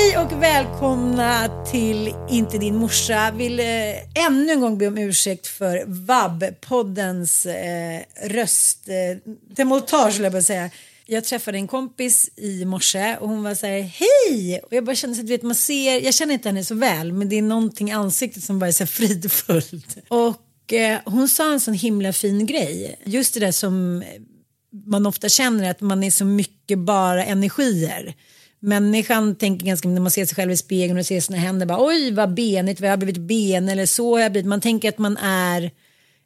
[0.00, 3.30] Hej och välkomna till Inte din morsa.
[3.30, 10.26] Vill eh, ännu en gång be om ursäkt för vab-poddens eh, röst, eh, demontage skulle
[10.26, 10.70] jag bara säga.
[11.06, 14.96] Jag träffade en kompis i morse och hon var så här hej och jag bara
[14.96, 17.42] kände så att vet man ser, jag känner inte henne så väl men det är
[17.42, 19.96] någonting i ansiktet som bara är så här fridfullt.
[20.08, 24.04] Och eh, hon sa en sån himla fin grej, just det där som
[24.86, 28.14] man ofta känner att man är så mycket bara energier.
[28.60, 31.86] Människan tänker ganska när man ser sig själv i spegeln och ser sina händer bara
[31.86, 34.48] oj vad benigt, vad jag har blivit ben eller så har jag blivit.
[34.48, 35.70] Man tänker att man är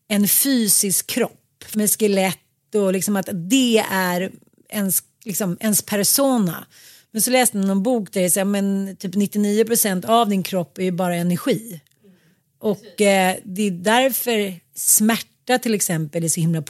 [0.08, 4.30] en fysisk kropp med skelett och liksom att det är
[4.68, 6.66] ens, liksom, ens persona.
[7.10, 10.78] Men så läste jag någon bok där det säger men typ 99% av din kropp
[10.78, 11.80] är ju bara energi.
[12.58, 16.62] Och eh, det är därför smärta till exempel är så himla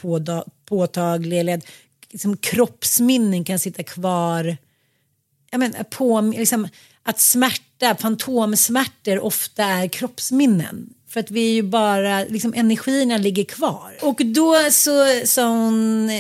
[0.65, 1.67] påtaglig eller att
[2.11, 4.57] liksom, kroppsminnen kan sitta kvar
[5.55, 6.69] ja, men, på, liksom,
[7.03, 10.95] att smärta, fantomsmärtor ofta är kroppsminnen.
[11.09, 13.99] För att vi är ju bara, liksom energierna ligger kvar.
[14.03, 16.11] Och då så sa hon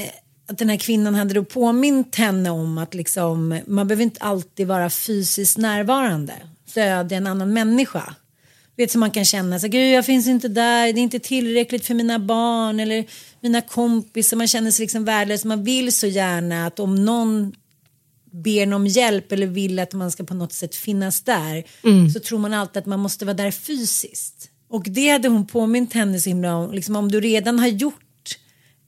[0.46, 4.66] att den här kvinnan hade då påmint henne om att liksom, man behöver inte alltid
[4.66, 6.34] vara fysiskt närvarande.
[6.66, 8.14] Stödja en annan människa.
[8.76, 11.86] Vet som man kan känna så gud jag finns inte där, det är inte tillräckligt
[11.86, 13.04] för mina barn eller
[13.40, 14.36] mina kompisar.
[14.36, 15.44] Man känner sig liksom värdelös.
[15.44, 17.52] Man vill så gärna att om någon
[18.42, 21.64] ber om hjälp eller vill att man ska på något sätt finnas där
[22.12, 24.48] så tror man alltid att man måste vara där fysiskt.
[24.68, 26.72] Och det hade hon påmint henne så himla om.
[26.72, 28.38] Liksom om du redan har gjort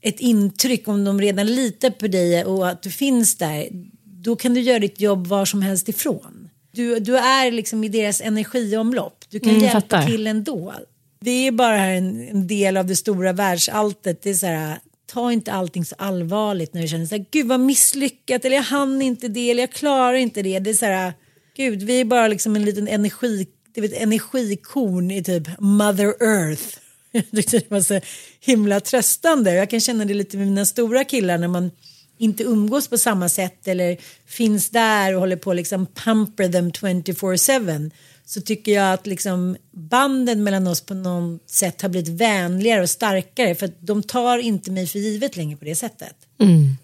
[0.01, 3.69] ett intryck, om de redan litar på dig och att du finns där,
[4.05, 6.49] då kan du göra ditt jobb var som helst ifrån.
[6.73, 9.25] Du, du är liksom i deras energiomlopp.
[9.29, 10.07] Du kan Mm, hjälpa fattar.
[10.07, 10.75] till ändå.
[11.21, 14.23] Det är bara en, en del av det stora världsalltet.
[14.23, 17.47] Det är så här, ta inte allting så allvarligt när du känner så här, gud
[17.47, 20.59] vad misslyckat eller jag hann inte det eller jag klarar inte det.
[20.59, 21.13] Det är så här,
[21.57, 26.79] gud vi är bara liksom en liten energi, det vet, energikorn i typ Mother Earth.
[27.11, 28.01] Jag tyckte det var så
[28.41, 29.55] himla tröstande.
[29.55, 31.71] Jag kan känna det lite med mina stora killar när man
[32.19, 33.97] inte umgås på samma sätt eller
[34.27, 37.91] finns där och håller på att liksom pamper them 24-7
[38.29, 42.91] så tycker jag att liksom banden mellan oss på något sätt har blivit vänligare och
[42.91, 46.15] starkare för att de tar inte mig för givet längre på det sättet.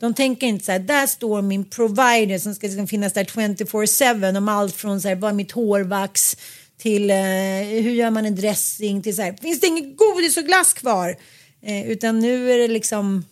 [0.00, 4.37] De tänker inte så här, där står min provider som ska liksom finnas där 24-7
[4.37, 6.37] om allt från så här, vad är mitt hårvax
[6.79, 7.17] till eh,
[7.83, 11.17] hur gör man en dressing till så här, finns det inget godis och glass kvar?
[11.62, 13.25] Eh, utan nu är det liksom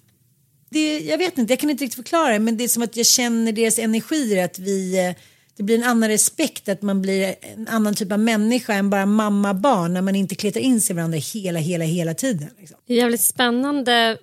[0.70, 2.96] det, jag vet inte, jag kan inte riktigt förklara det, men det är som att
[2.96, 5.14] jag känner deras energier att vi, eh,
[5.60, 9.06] det blir en annan respekt, att man blir en annan typ av människa än bara
[9.06, 12.48] mamma barn när man inte kletar in sig i varandra hela, hela, hela tiden.
[12.58, 12.78] Liksom.
[12.86, 14.18] Det är jävligt spännande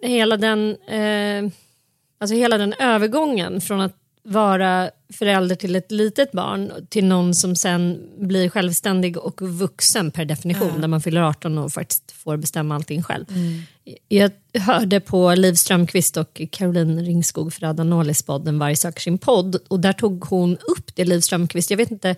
[0.00, 1.52] eh, hela den, eh,
[2.18, 7.56] alltså hela den övergången från att vara förälder till ett litet barn till någon som
[7.56, 10.80] sen blir självständig och vuxen per definition, Ja.
[10.80, 13.24] där man fyller 18 och faktiskt får bestämma allting själv.
[14.08, 19.18] Jag hörde på Liv Strömquist och Caroline Ringskog Ferrada Nålis podd En varg söker sin
[19.18, 22.16] podd och där tog hon upp det Liv Strömquist, jag vet inte,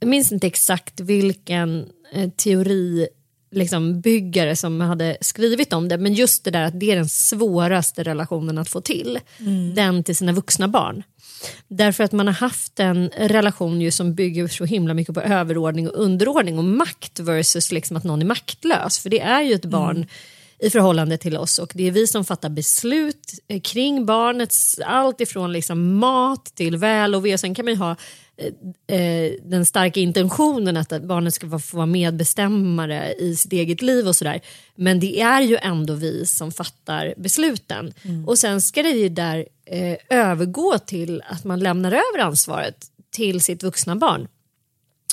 [0.00, 3.08] jag minns inte exakt vilken eh, teori
[3.50, 7.08] liksom byggare som hade skrivit om det men just det där att det är den
[7.08, 9.18] svåraste relationen att få till.
[9.74, 11.02] Den till sina vuxna barn.
[11.68, 15.88] Därför att man har haft en relation ju som bygger så himla mycket på överordning
[15.88, 18.98] och underordning och makt versus liksom att någon är maktlös.
[18.98, 20.06] För det är ju ett barn
[20.58, 25.52] i förhållande till oss och det är vi som fattar beslut kring barnets allt ifrån
[25.52, 27.38] liksom mat till väl och ve.
[27.38, 27.96] Sen kan man ju ha
[28.38, 34.08] eh, eh, den starka intentionen att barnet ska få- vara medbestämmare i sitt eget liv
[34.08, 34.40] och sådär.
[34.74, 37.92] Men det är ju ändå vi som fattar besluten.
[38.26, 43.40] Och sen ska det ju där eh, övergå till att man lämnar över ansvaret till
[43.40, 44.28] sitt vuxna barn.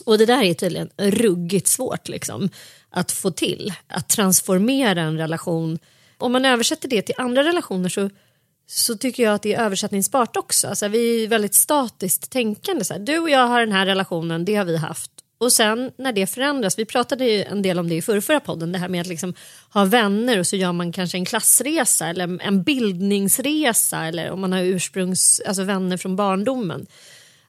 [0.05, 2.49] Och det där är tydligen ruggigt svårt liksom,
[2.89, 3.73] att få till.
[3.87, 5.79] Att transformera en relation.
[6.17, 8.09] Om man översätter det till andra relationer så,
[8.67, 10.67] så tycker jag att det är översättningsbart också.
[10.67, 12.85] Alltså, vi är väldigt statiskt tänkande.
[12.85, 15.11] Så här, du och jag har den här relationen, det har vi haft.
[15.37, 18.39] Och sen när det förändras, vi pratade ju en del om det i förra, förra
[18.39, 19.33] podden, det här med att liksom
[19.69, 24.53] ha vänner och så gör man kanske en klassresa eller en bildningsresa eller om man
[24.53, 26.87] har ursprungs, alltså vänner från barndomen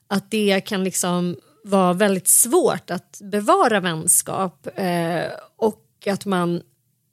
[0.07, 6.61] att det kan liksom vara väldigt svårt att bevara vänskap eh, och att man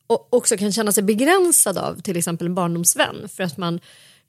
[0.07, 3.29] o- också kan känna sig begränsad av till exempel en barndomsvän.
[3.29, 3.81] För att man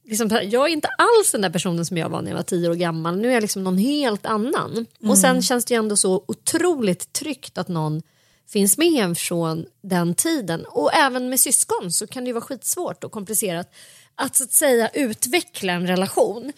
[0.04, 2.69] liksom, jag är inte alls den där personen som jag var när jag var tio
[2.69, 3.18] år gammal.
[3.18, 4.86] Nu är jag liksom någon helt annan.
[5.10, 8.01] Och sen känns det ju ändå så otroligt tryggt att någon
[8.50, 10.66] finns med en från den tiden.
[10.66, 13.74] Och även med syskon så kan det ju vara skitsvårt och komplicerat
[14.16, 16.51] att så att säga utveckla en relation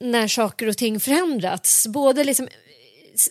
[0.00, 1.86] när saker och ting förändrats.
[1.86, 2.48] Både liksom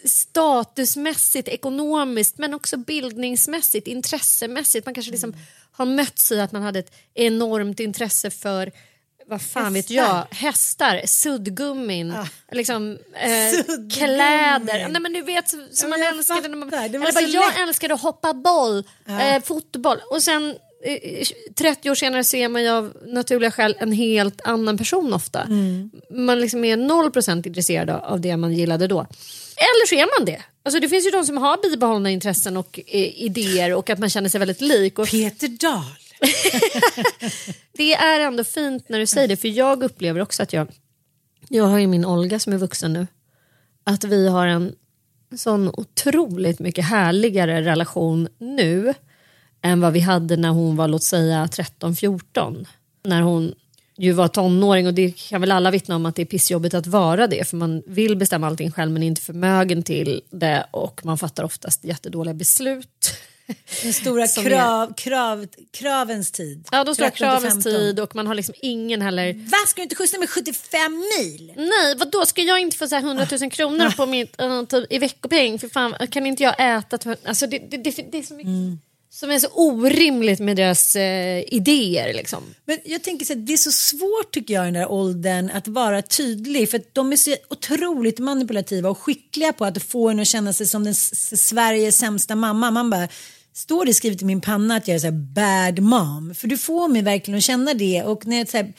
[0.05, 4.85] statusmässigt, ekonomiskt men också bildningsmässigt, intressemässigt.
[4.85, 5.35] Man kanske liksom
[5.71, 8.71] har mötts i att man hade ett enormt intresse för
[9.27, 12.13] vad fan vet jag, hästar, suddgummin,
[12.51, 13.89] liksom, eh, Suddgummin.
[13.89, 14.87] kläder.
[14.89, 17.27] Nej, men du vet som som man älskade när man, fattar, det var eller bara,
[17.27, 19.97] jag älskade att hoppa boll, eh, fotboll.
[20.11, 20.55] Och sen
[21.55, 25.41] 30 år senare så är man ju av naturliga skäl en helt annan person ofta.
[25.41, 25.91] Mm.
[26.09, 28.99] Man liksom är 0% intresserad av det man gillade då.
[29.55, 30.43] Eller så är man det.
[30.63, 34.09] Alltså det finns ju de som har bibehållna intressen och eh, idéer och att man
[34.09, 34.99] känner sig väldigt lik.
[34.99, 35.83] Och Peter Dahl.
[37.77, 40.67] det är ändå fint när du säger det för jag upplever också att jag,
[41.49, 43.07] jag har ju min Olga som är vuxen nu,
[43.83, 44.75] att vi har en
[45.37, 48.93] sån otroligt mycket härligare relation nu
[49.63, 52.65] än vad vi hade när hon var låt säga 13-14.
[53.03, 53.53] När hon
[53.97, 56.87] ju var tonåring och det kan väl alla vittna om att det är pissjobbigt att
[56.87, 61.05] vara det för man vill bestämma allting själv men är inte förmögen till det och
[61.05, 63.13] man fattar oftast jättedåliga beslut.
[63.83, 66.67] Den stora krav, krav, kravens tid.
[66.71, 67.71] Ja, de stora 13 till kravens 15.
[67.71, 71.53] tid och man har liksom ingen heller Va, ska du inte skjutsa med 75 mil?
[71.55, 74.65] Nej, vad då ska jag inte få så här 100 000 kronor på mitt, uh,
[74.65, 75.59] typ, i veckopeng?
[75.59, 77.15] För fan, kan inte jag äta?
[77.25, 78.79] Alltså, det, det, det, det är så mycket
[79.15, 82.13] som är så orimligt med deras eh, idéer.
[82.13, 82.43] Liksom.
[82.65, 85.49] Men jag tänker så här, det är så svårt tycker jag i den där åldern
[85.49, 90.09] att vara tydlig för att de är så otroligt manipulativa och skickliga på att få
[90.09, 92.71] en att känna sig som den s- Sveriges sämsta mamma.
[92.71, 93.07] Man bara,
[93.53, 96.35] står det skrivet i min panna att jag är så här bad mom?
[96.35, 98.73] För du får mig verkligen att känna det och när jag så här,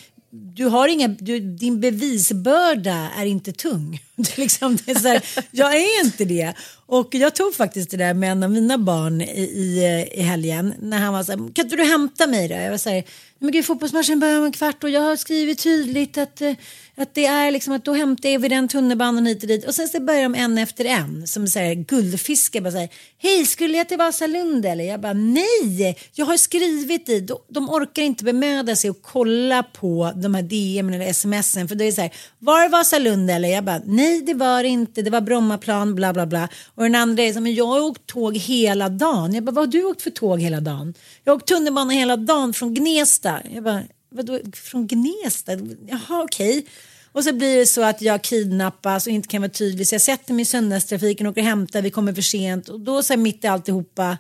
[0.57, 4.01] du har inga, du, din bevisbörda är inte tung.
[4.25, 6.55] Det är liksom, det är så här, jag är inte det.
[6.87, 10.75] Och jag tog faktiskt det där med en av mina barn i, i, i helgen
[10.81, 12.55] när han var så här, kan inte du hämta mig då?
[12.55, 13.05] Jag var så här,
[13.39, 16.53] men gud fotbollsmatchen börjar om en kvart och jag har skrivit tydligt att, eh,
[16.97, 19.65] att det är liksom att då hämtar jag vid den tunnelbanan hit och dit.
[19.65, 23.47] Och sen så börjar de en efter en som så här guldfiskar bara säger hej
[23.47, 24.85] skulle jag till Vasalund eller?
[24.85, 27.27] Jag bara nej, jag har skrivit dit.
[27.27, 31.75] de, de orkar inte bemöda sig och kolla på de här DM eller smsen för
[31.75, 33.49] det är så här, var det Vasalund eller?
[33.49, 36.49] Jag bara nej Nej det var det inte, det var Brommaplan bla bla bla.
[36.75, 39.35] Och den andra är så men jag har åkt tåg hela dagen.
[39.35, 40.95] Jag bara vad har du åkt för tåg hela dagen?
[41.25, 43.41] Jag har åkt tunnelbana hela dagen från Gnesta.
[43.55, 45.53] Jag bara vadå från Gnesta?
[45.87, 46.67] Jaha okej.
[47.13, 50.03] Och så blir det så att jag kidnappas och inte kan vara tydlig så jag
[50.03, 53.13] sätter mig i söndagstrafiken och åker och hämtar, vi kommer för sent och då så
[53.13, 54.19] här, mitt i alltihopa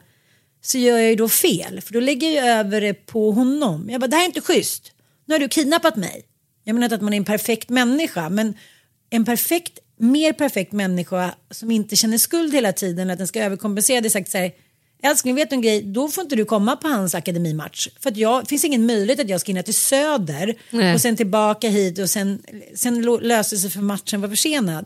[0.62, 3.90] så gör jag ju då fel för då lägger jag över det på honom.
[3.90, 4.92] Jag bara det här är inte schysst.
[5.26, 6.24] Nu har du kidnappat mig.
[6.64, 8.54] Jag menar inte att man är en perfekt människa men
[9.14, 14.00] en perfekt, mer perfekt människa som inte känner skuld hela tiden att den ska överkompensera.
[14.00, 14.52] Det är sagt så här,
[15.02, 17.88] älskling vet du en grej, då får inte du komma på hans akademimatch.
[18.00, 20.94] För att jag, det finns ingen möjlighet att jag ska hinna till Söder Nej.
[20.94, 22.42] och sen tillbaka hit och sen,
[22.75, 24.85] sen det sig för matchen var försenad.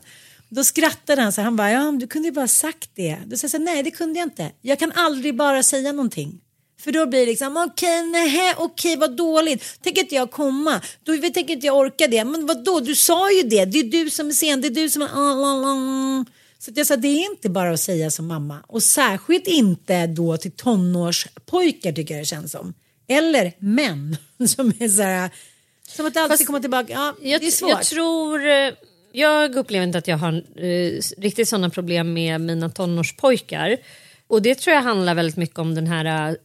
[0.49, 3.17] Då skrattade han så här, han bara, ja du kunde ju bara sagt det.
[3.25, 4.51] Då sa jag så här, nej det kunde jag inte.
[4.61, 6.41] Jag kan aldrig bara säga någonting.
[6.79, 9.81] För då blir det liksom, okej, nej, okej, vad dåligt.
[9.83, 10.81] Tänker inte jag komma?
[11.03, 12.23] Då tänker inte jag orka det.
[12.25, 12.79] Men vad då?
[12.79, 13.65] du sa ju det.
[13.65, 15.09] Det är du som är sen, det är du som är...
[15.13, 16.25] ah.
[16.59, 18.57] Så jag sa, det är inte bara att säga som mamma.
[18.67, 22.73] Och särskilt inte då till tonårspojkar tycker jag det känns som.
[23.07, 24.17] Eller män
[24.47, 25.29] som är så här,
[25.87, 26.93] som att alltid Fast komma tillbaka.
[26.93, 27.69] Ja, Jag, det är svårt.
[27.69, 28.47] jag tror...
[28.47, 28.73] eh,
[29.11, 30.33] Jag upplever inte att jag har
[30.63, 33.77] eh, riktigt sådana problem med mina tonårspojkar.
[34.29, 36.35] Och det tror jag handlar väldigt mycket om den här eh,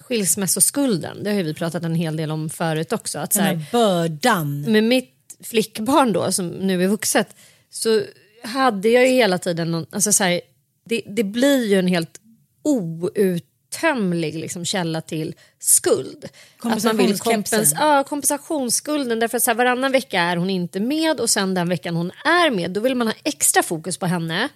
[0.00, 1.24] skilsmässoskulden.
[1.24, 3.18] Det har vi pratat en hel del om förut också.
[3.18, 4.60] Att, så Den här, här bördan.
[4.60, 7.36] med mitt flickbarn då som nu är vuxet
[7.70, 8.02] så
[8.44, 10.40] hade jag ju hela tiden någon, alltså så här,
[10.84, 12.20] det, det blir ju en helt
[12.62, 16.24] outtömlig liksom källa till skuld.
[16.62, 20.80] Att man vill kompens- ja, kompensationsskulden därför att så här, varannan vecka är hon inte
[20.80, 24.06] med och sen den veckan hon är med då vill man ha extra fokus på
[24.06, 24.48] henne.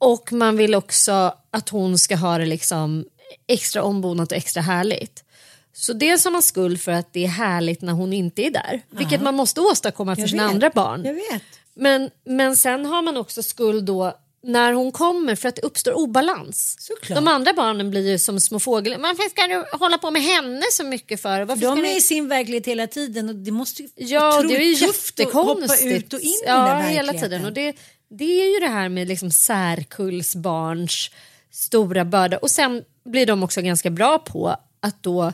[0.00, 3.04] Och man vill också att hon ska ha det liksom
[3.46, 5.24] extra ombonat och extra härligt.
[5.72, 8.82] Så dels har man skuld för att det är härligt när hon inte är där.
[8.90, 10.52] Vilket man måste åstadkomma för Jag sina vet.
[10.54, 11.04] andra barn.
[11.04, 11.42] Jag vet.
[11.74, 15.92] Men, men sen har man också skuld då när hon kommer för att det uppstår
[15.92, 16.76] obalans.
[16.80, 17.16] Såklart.
[17.18, 18.98] De andra barnen blir ju som små fåglar.
[18.98, 21.42] Varför ska du hålla på med henne så mycket för?
[21.44, 21.96] Varför De är du...
[21.96, 25.32] i sin verklighet hela tiden och det måste ju Ja, det är ju tufft att
[25.32, 27.30] hoppa ut och in i ja, den där hela verkligheten.
[27.30, 27.44] tiden.
[27.44, 27.74] Och det,
[28.10, 31.10] det är ju det här med liksom särkullsbarns
[31.50, 32.38] stora börda.
[32.38, 35.32] Och sen blir de också ganska bra på att då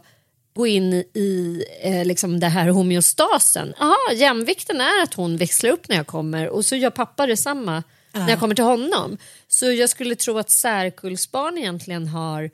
[0.55, 3.75] gå in i eh, liksom det här homeostasen.
[3.79, 7.83] Aha, jämvikten är att hon växlar upp när jag kommer och så gör pappa detsamma
[8.13, 9.19] när jag kommer till honom.
[9.49, 12.51] Så jag skulle tro att särkullsbarn egentligen har.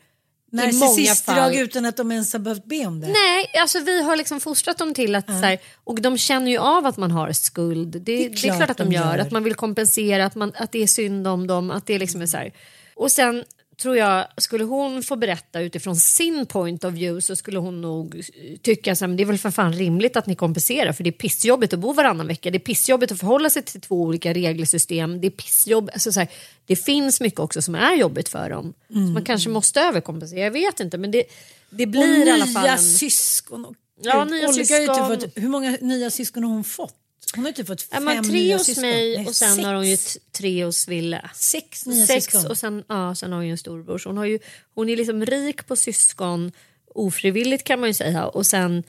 [0.53, 3.07] Narcissistdrag utan att de ens har behövt be om det.
[3.07, 6.59] Nej, alltså vi har liksom fostrat dem till att så här, och de känner ju
[6.59, 7.93] av att man har skuld.
[7.93, 9.19] Det, det, är, klart att de gör.
[9.19, 11.71] Att man vill kompensera, att, man, att det är synd om dem.
[11.71, 12.53] Att det liksom är så här.
[12.97, 13.45] Och sen
[13.83, 18.23] tror jag, skulle hon få berätta utifrån sin point of view så skulle hon nog
[18.63, 21.11] tycka så här, men det är väl för fan rimligt att ni kompenserar för det
[21.11, 22.51] är pissjobbigt att bo varannan vecka.
[22.51, 25.21] Det är pissjobbigt att förhålla sig till två olika regelsystem.
[25.21, 26.29] Det är pissjobb, alltså så här,
[26.67, 28.75] det finns mycket också som är jobbigt för dem.
[28.89, 31.25] Så man kanske måste överkompensera, jag vet inte men det,
[31.71, 32.79] det blir och i nya alla fall en...
[32.79, 33.65] syskon.
[33.65, 33.75] Och,
[34.05, 35.19] Ja, nya Olga syskon.
[35.19, 36.95] Typ hur många nya syskon har hon fått?
[37.35, 38.83] Hon har ju typ fått Ja, fem men tre hos syskon.
[38.83, 39.67] mig Nej, och sen sex.
[39.67, 39.97] har hon ju
[40.33, 41.31] tre hos Ville.
[41.35, 42.51] Sex nya Sex syskon.
[42.51, 43.99] och sen, ja, sen har hon ju en storbror.
[43.99, 44.39] Så hon, har ju,
[44.75, 46.53] hon är liksom rik på syskon
[46.95, 48.27] ofrivilligt kan man ju säga.
[48.27, 48.83] Och sen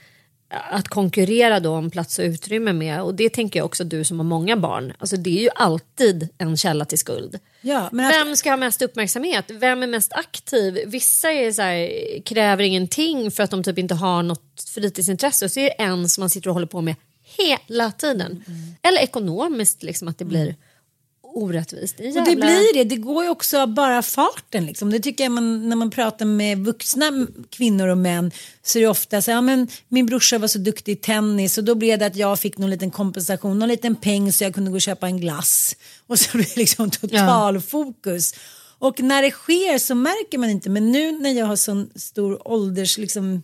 [0.70, 3.02] att konkurrera då om plats och utrymme med.
[3.02, 4.92] Och det tänker jag också du som har många barn.
[4.98, 7.38] Alltså det är ju alltid en källa till skuld.
[7.60, 9.44] Ja, men att, Vem ska ha mest uppmärksamhet?
[9.50, 10.78] Vem är mest aktiv?
[10.86, 15.44] Vissa är så här, kräver ingenting för att de typ inte har något fritidsintresse.
[15.44, 16.94] Och så är det en som man sitter och håller på med
[17.38, 18.44] hela tiden.
[18.82, 20.56] Eller ekonomiskt, liksom, att det blir
[21.34, 21.96] orättvist.
[21.98, 22.84] Det är och det jävla- blir det.
[22.84, 24.66] Det går ju också av bara farten.
[24.66, 24.90] Liksom.
[24.90, 28.30] Det tycker jag man, när man pratar med vuxna kvinnor och män
[28.62, 31.64] så är det ofta så ja, men min brorsa var så duktig i tennis och
[31.64, 34.70] då blev det att jag fick någon liten kompensation, någon liten peng så jag kunde
[34.70, 35.76] gå och köpa en glass.
[36.06, 38.34] Och så blir det liksom total fokus.
[38.78, 42.48] Och när det sker så märker man inte, men nu när jag har sån stor
[42.48, 43.42] ålders liksom,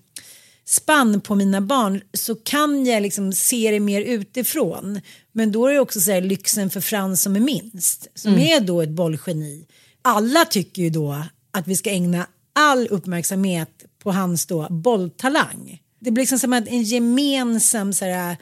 [0.71, 5.01] spann på mina barn så kan jag liksom se det mer utifrån.
[5.33, 8.61] Men då är det också så här, lyxen för Frans som är minst, som är
[8.61, 9.67] då ett bollgeni.
[10.03, 15.83] Alla tycker ju då att vi ska ägna all uppmärksamhet på hans då bolltalang.
[16.01, 18.37] Det blir liksom som att en gemensam så här,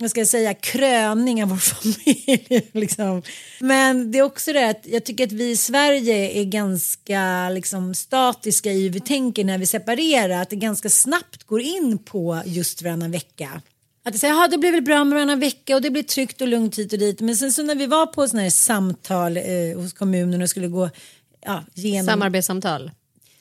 [0.00, 2.70] vad ska jag säga, kröning av vår familj.
[2.72, 3.22] liksom.
[3.60, 7.94] Men det är också det att jag tycker att vi i Sverige är ganska liksom,
[7.94, 10.42] statiska i hur vi tänker när vi separerar.
[10.42, 13.62] Att det ganska snabbt går in på just varannan vecka.
[14.04, 16.40] Att det säger, ja det blir väl bra med varannan vecka och det blir tryggt
[16.40, 17.20] och lugnt hit och dit.
[17.20, 19.42] Men sen så när vi var på sådana här samtal eh,
[19.76, 20.90] hos kommunen och skulle gå
[21.44, 22.90] ja, genom Samarbetssamtal.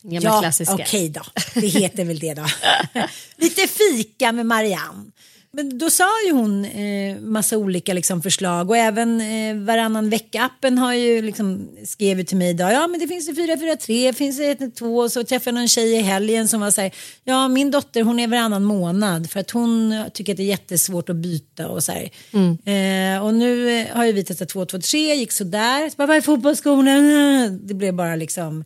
[0.01, 0.73] Gamla ja, klassiska.
[0.73, 1.21] Okej då,
[1.53, 2.45] det heter väl det då.
[3.37, 5.11] Lite fika med Marianne.
[5.51, 10.77] Men då sa ju hon eh, massa olika liksom, förslag och även eh, varannan vecka-appen
[10.77, 12.73] har ju liksom skrivit till mig idag.
[12.73, 15.93] Ja men det finns ju 443, finns det 112 och så träffade jag någon tjej
[15.93, 16.91] i helgen som var så här.
[17.23, 21.09] Ja min dotter hon är varannan månad för att hon tycker att det är jättesvårt
[21.09, 22.09] att byta och så här.
[22.65, 25.89] Eh, och nu eh, har ju vi testat 223, gick sådär.
[25.89, 26.99] Så bara, vad är fotbollsskorna?
[27.47, 28.65] Det blev bara liksom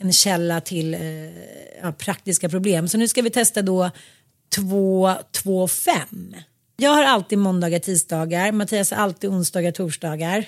[0.00, 1.00] en källa till eh,
[1.82, 2.88] ja, praktiska problem.
[2.88, 3.90] Så nu ska vi testa då
[4.54, 5.12] 2,
[5.42, 6.34] 2, 5.
[6.76, 8.52] Jag har alltid måndagar, tisdagar.
[8.52, 10.44] Mattias har alltid onsdagar, torsdagar.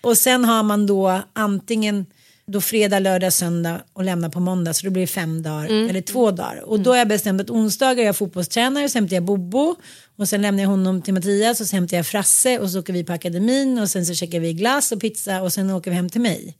[0.00, 2.06] Och sen har man då antingen
[2.46, 5.88] då fredag, lördag, söndag och lämna på måndag så då blir det fem dagar Mm.
[5.90, 6.62] eller två dagar.
[6.64, 9.76] Och då har jag bestämt att onsdagar är jag fotbollstränare så hämtar jag Bobo
[10.16, 12.92] och sen lämnar jag honom till Mattias och så hämtar jag Frasse och så åker
[12.92, 15.96] vi på akademin och sen så käkar vi glass och pizza och sen åker vi
[15.96, 16.56] hem till mig.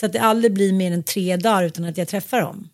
[0.00, 2.68] Så att det aldrig blir mer än tre dagar utan att jag träffar dem.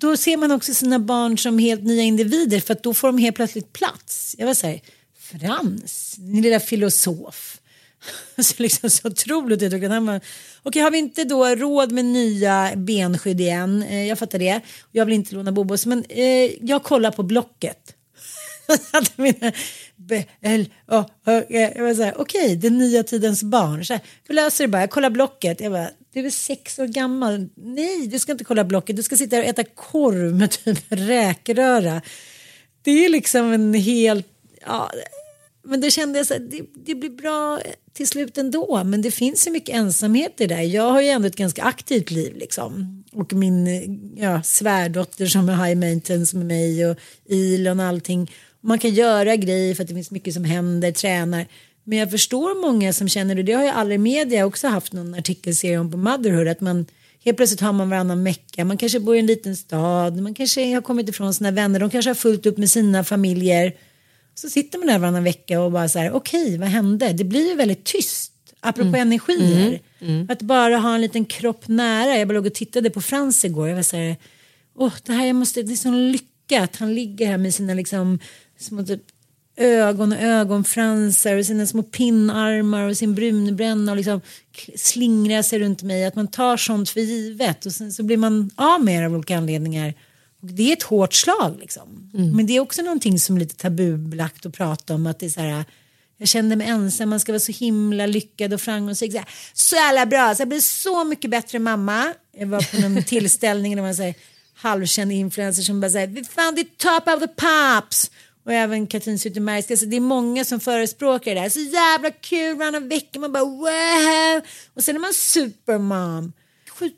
[0.00, 3.18] Då ser man också sina barn som helt nya individer för att då får de
[3.18, 4.34] helt plötsligt plats.
[4.38, 4.80] Jag var så här,
[5.18, 7.60] Frans, din lilla filosof.
[8.38, 9.88] Så liksom så otroligt uttryckt.
[9.88, 10.20] Han bara,
[10.62, 13.82] Okej, har vi inte då råd med nya benskydd igen?
[13.82, 14.60] Eh, jag fattar det.
[14.92, 17.94] Jag vill inte låna Bobos, men eh, jag kollar på Blocket.
[19.16, 19.52] Mina
[19.96, 21.04] B, L, O,
[21.48, 23.84] Jag var så här, okej, den nya tidens barn.
[23.84, 25.60] Så här, vi löser det bara, jag kollar Blocket.
[25.60, 27.48] Jag bara, du är väl sex år gammal?
[27.54, 28.96] Nej, du ska inte kolla Blocket.
[28.96, 32.02] Du ska sitta och äta korv med typ räkröra.
[32.82, 34.26] Det är liksom en helt,
[34.66, 34.90] ja,
[35.64, 37.60] men då kände jag så här, det, det blir bra
[37.92, 38.84] till slut ändå.
[38.84, 40.62] Men det finns ju mycket ensamhet i det där.
[40.62, 43.04] Jag har ju ändå ett ganska aktivt liv liksom.
[43.12, 43.66] Och min
[44.16, 48.32] ja, svärdotter som är high maintenance med mig och Ilon och allting.
[48.60, 51.46] Man kan göra grejer för att det finns mycket som händer, tränar.
[51.88, 53.42] Men jag förstår många som känner det.
[53.42, 56.48] Det har ju alla i media också haft någon artikelserie om på Motherhood.
[56.48, 56.86] Att man
[57.24, 58.64] helt plötsligt har man varannan vecka.
[58.64, 60.16] Man kanske bor i en liten stad.
[60.16, 61.80] Man kanske har kommit ifrån sina vänner.
[61.80, 63.72] De kanske har fullt upp med sina familjer.
[64.34, 67.12] Så sitter man där varannan vecka och bara så här, okej, vad hände?
[67.12, 69.80] Det blir ju väldigt tyst, apropå energier.
[70.28, 72.18] Att bara ha en liten kropp nära.
[72.18, 73.68] Jag bara låg och tittade på Frans igår.
[73.68, 74.16] Jag var så här,
[74.76, 77.74] åh, det här jag måste, det är sån lycka att han ligger här med sina
[77.74, 78.18] liksom
[78.58, 79.02] små typ
[79.56, 84.20] ögon och ögonfransar och sina små pinnarmar och sin brunbränna och liksom
[84.76, 86.04] slingrar sig runt mig.
[86.04, 89.14] Att man tar sånt för givet och sen så blir man av med det av
[89.14, 89.94] olika anledningar.
[90.42, 92.10] Och det är ett hårt slag liksom.
[92.12, 95.06] Men det är också någonting som är lite tabubelagt att prata om.
[95.06, 95.64] Att det är så här,
[96.18, 99.12] jag kände mig ensam, man ska vara så himla lyckad och framgångsrik.
[99.12, 102.14] Så, här, så jävla bra, så jag blir så mycket bättre mamma.
[102.38, 104.14] Jag var på någon tillställning där man säger
[104.56, 108.10] halvkänd influencer som bara säger vi fan det är top of the pops.
[108.46, 111.48] Och även Katrin Zytomierska, alltså det är många som förespråkar det där.
[111.48, 114.42] Så jävla kul, varannan vecka, man bara wow.
[114.74, 116.32] Och sen är man supermom.
[116.68, 116.96] Sjukt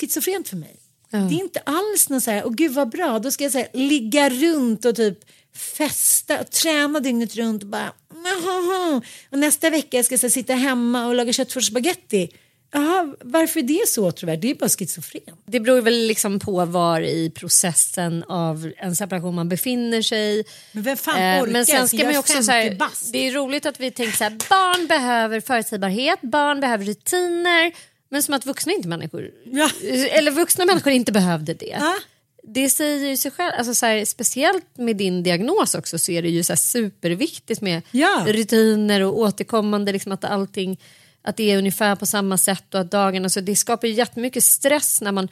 [0.00, 0.76] schizofrent för mig.
[1.10, 3.58] Det är inte alls något så här, åh gud vad bra, då ska jag så
[3.58, 5.18] här, ligga runt och typ
[5.54, 7.92] festa och träna dygnet runt och bara
[9.30, 12.30] och nästa vecka ska jag så här, sitta hemma och laga köttfärsspagetti.
[12.76, 14.42] Jaha, varför är det så trovärdigt?
[14.42, 15.40] Det är bara schizofrent.
[15.46, 20.44] Det beror väl liksom på var i processen av en separation man befinner sig.
[20.72, 21.52] Men vem fan Eh, orkar?
[21.52, 24.24] Men sen ska man också så 50 här, det är roligt att vi tänker så
[24.24, 27.72] här, barn behöver förutsägbarhet, barn behöver rutiner.
[28.08, 29.70] Men som att vuxna inte människor, Ja.
[30.10, 31.76] eller vuxna människor inte behövde det.
[31.80, 31.94] Ja.
[32.42, 36.22] Det säger ju sig själv, alltså så här, speciellt med din diagnos också så är
[36.22, 38.24] det ju så superviktigt med Ja.
[38.28, 40.80] rutiner och återkommande, liksom att allting
[41.26, 44.44] att det är ungefär på samma sätt och att dagarna, så det skapar ju jättemycket
[44.44, 45.28] stress när man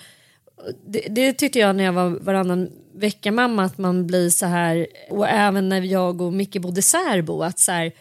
[0.87, 4.87] det, det tyckte jag när jag var varannan vecka mamma att man blir så här
[5.11, 7.93] och även när jag och Micke bodde särbo att så här,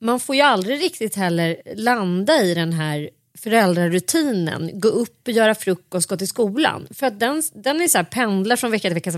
[0.00, 6.08] man får ju aldrig riktigt heller landa i den här föräldrarutinen, gå upp, göra frukost,
[6.08, 6.86] gå till skolan.
[6.90, 9.12] För att den, den är så här, pendlar från vecka till vecka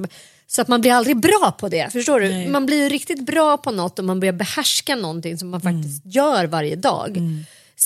[0.46, 1.92] så- att man blir aldrig bra på det.
[1.92, 2.48] Förstår du?
[2.50, 6.06] Man blir ju riktigt bra på något och man börjar behärska någonting som man faktiskt
[6.06, 7.18] gör varje dag.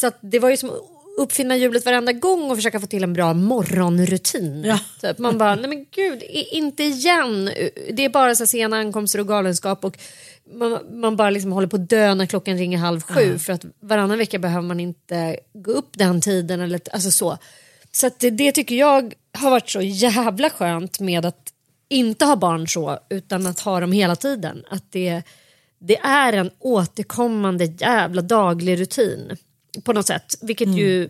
[0.01, 0.71] Så det var ju som
[1.19, 4.65] uppfinna hjulet varenda gång och försöka få till en bra morgonrutin.
[4.65, 4.81] Ja.
[5.01, 5.19] Typ.
[5.19, 7.51] Man bara, nej men gud, inte igen.
[7.93, 9.99] Det är bara så sena ankomster och galenskap och
[10.55, 13.65] man, man bara liksom håller på att dö när klockan ringer halv sju för att
[13.81, 17.39] varannan vecka behöver man inte gå upp den tiden eller alltså så.
[17.93, 21.53] Så att det, det tycker jag har varit så jävla skönt med att
[21.89, 24.65] inte ha barn så utan att ha dem hela tiden.
[24.71, 25.23] Att det,
[25.79, 29.37] det är en återkommande jävla daglig rutin
[29.85, 30.35] på något sätt.
[30.41, 31.09] Vilket ju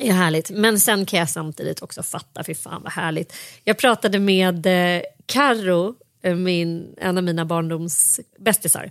[0.00, 0.50] är härligt.
[0.50, 3.34] Men sen kan jag samtidigt också fatta, för fan vad härligt.
[3.64, 8.90] Jag pratade med eh, Karo, eh, min, en av mina barndoms bästisar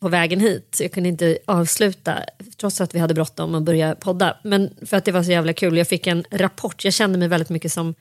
[0.00, 0.78] på vägen hit.
[0.80, 2.18] Jag kunde inte avsluta
[2.56, 4.36] trots att vi hade bråttom att börja podda.
[4.44, 5.76] Men för att det var så jävla kul.
[5.76, 6.84] Jag fick en rapport.
[6.84, 7.94] Jag kände mig väldigt mycket som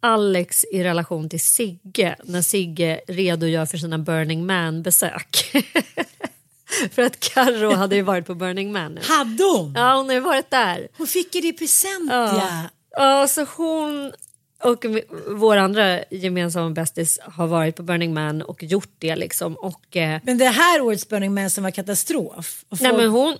[0.00, 5.36] Alex i relation till Sigge när Sigge redogör för sina Burning Man-besök.
[6.92, 9.00] för att Karo hade ju varit på Burning Man nu.
[9.04, 9.72] Hade hon?
[9.76, 10.88] Ja, hon har ju varit där.
[10.96, 12.62] Hon fick ju det i present ja.
[12.90, 14.12] Ja, så hon
[14.64, 14.86] Och
[15.26, 19.54] vår andra gemensamma bästis har varit på Burning Man och gjort det liksom.
[19.54, 22.64] Och, eh, Men det här årets Burning Man som var katastrof.
[22.68, 23.36] Och Nej, folk- men hon,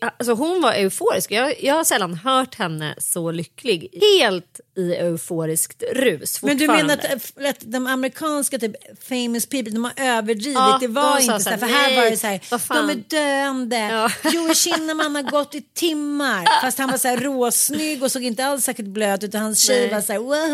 [0.00, 1.30] alltså hon var euforisk.
[1.30, 3.88] Jag, jag har sällan hört henne så lycklig.
[4.20, 8.72] Helt i euforiskt rus Men du menar att, att de amerikanska typ
[9.08, 10.54] famous people, de har överdrivit?
[10.54, 13.02] Ja, det var de inte så här, för här, var det så här, de är
[13.08, 13.76] döende.
[13.76, 14.10] Ja.
[14.30, 16.62] Joey Kinnaman har gått i timmar.
[16.62, 19.60] Fast han var så här råsnygg och såg inte alls särskilt blöt ut och hans
[19.60, 19.94] tjej Nej.
[19.94, 20.49] var så här wow.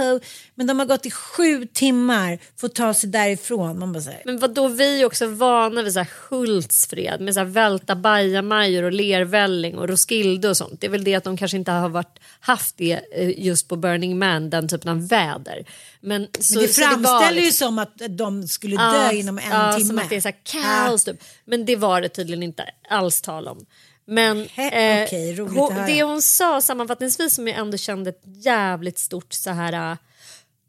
[0.54, 3.78] Men de har gått i sju timmar för att ta sig därifrån.
[3.78, 7.20] Man bara så här, Men vad då vi är också vana vid så här Hultsfred
[7.20, 10.80] med så här välta bajamajor och lervälling och Roskilde och sånt.
[10.80, 13.76] Det är väl det att de kanske inte har varit, haft det eh, just på
[13.76, 15.64] Burning Man, den typen av väder.
[16.00, 19.44] Men, så, men det framställer ju liksom- som att de skulle dö Ja, inom en
[19.50, 19.88] ja, timme.
[19.88, 20.36] Som att det är så här
[20.86, 21.16] kaos typ.
[21.44, 23.66] Men det var det tydligen inte alls tal om.
[24.06, 28.98] Men eh, okej, roligt hon, det hon sa sammanfattningsvis som jag ändå kände ett jävligt
[28.98, 29.96] stort så här äh,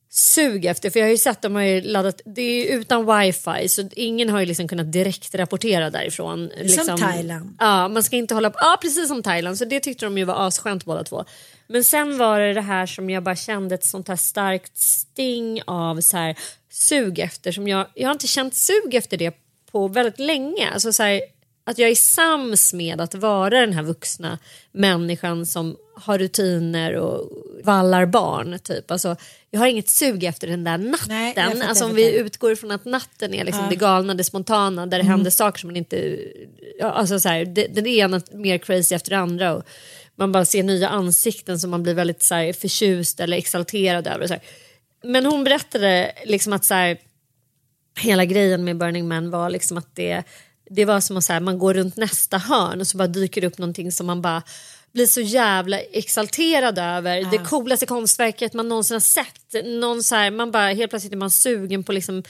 [0.09, 0.89] sug efter.
[0.89, 4.29] För jag har ju sett, de har ju laddat, det är utan wifi så ingen
[4.29, 6.51] har ju liksom kunnat direkt rapportera därifrån.
[6.57, 7.55] Liksom, Thailand.
[7.59, 10.23] Ja, man ska inte hålla på, ja precis som Thailand så det tyckte de ju
[10.23, 11.25] var asskönt båda två.
[11.67, 15.61] Men sen var det det här som jag bara kände ett sånt här starkt sting
[15.67, 16.35] av så här
[16.71, 19.33] sug efter som jag, jag har inte känt sug efter det
[19.71, 20.69] på väldigt länge.
[20.73, 21.21] Alltså så här,
[21.67, 24.39] att jag är sams med att vara den här vuxna
[24.71, 27.29] människan som har rutiner och
[27.63, 28.59] vallar barn.
[28.63, 28.91] Typ.
[28.91, 29.15] Alltså,
[29.51, 31.07] jag har inget sug efter den där natten.
[31.07, 34.85] Nej, fattar, alltså, om vi utgår ifrån att natten är liksom det galna, det spontana
[34.85, 35.11] där det Mm.
[35.11, 36.17] händer saker som man inte...
[36.79, 39.55] Ja, alltså så här, det, det ena mer crazy efter det andra.
[39.55, 39.63] Och
[40.15, 44.27] man bara ser nya ansikten som man blir väldigt så här, förtjust eller exalterad över.
[44.27, 44.43] Så här.
[45.03, 46.97] Men hon berättade liksom att så här,
[47.99, 50.23] hela grejen med Burning Man var liksom att det,
[50.69, 53.43] det var som att så här, man går runt nästa hörn och så bara dyker
[53.43, 54.43] upp någonting som man bara
[54.91, 57.31] blir så jävla exalterad över.
[57.31, 59.65] Det coolaste konstverket man någonsin har sett.
[59.65, 62.23] Någon så här, man bara, helt plötsligt är man sugen på liksom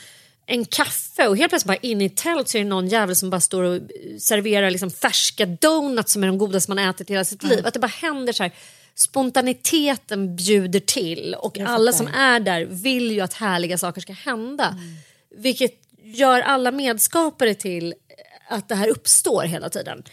[0.45, 3.29] en kaffe och helt plötsligt bara in i tält så är det någon jävel som
[3.29, 3.81] bara står och
[4.19, 7.67] serverar liksom färska donuts som är de godaste man ätit i hela sitt liv.
[7.67, 8.51] Att det bara händer så här.
[8.95, 14.77] Spontaniteten bjuder till och alla som är där vill ju att härliga saker ska hända.
[15.37, 15.71] Vilket
[16.03, 17.93] gör alla medskapare till
[18.49, 20.03] att det här uppstår hela tiden.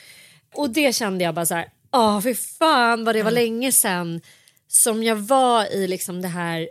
[0.55, 4.20] Och det kände jag bara så här, åh fy fan vad det var länge sedan
[4.68, 6.68] som jag var i liksom det här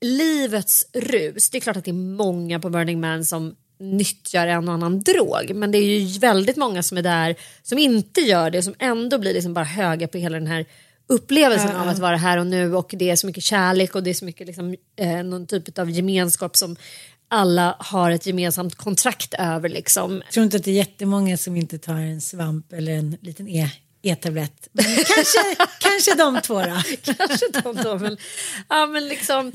[0.00, 1.50] livets rus.
[1.50, 5.02] Det är klart att det är många på Burning Man som nyttjar en och annan
[5.02, 8.74] drog men det är ju väldigt många som är där som inte gör det som
[8.78, 10.66] ändå blir liksom bara höga på hela den här
[11.06, 14.10] upplevelsen av att vara här och nu och det är så mycket kärlek och det
[14.10, 16.76] är så mycket liksom, eh, någon typ av gemenskap som
[17.34, 20.22] alla har ett gemensamt kontrakt över liksom.
[20.24, 23.48] Jag tror inte att det är jättemånga som inte tar en svamp eller en liten
[23.48, 23.70] e-
[24.02, 24.68] e-tablett.
[24.72, 25.38] Men kanske,
[25.80, 26.82] kanske de två då.
[27.16, 28.16] Kanske de då, men,
[28.68, 29.52] ja, men liksom,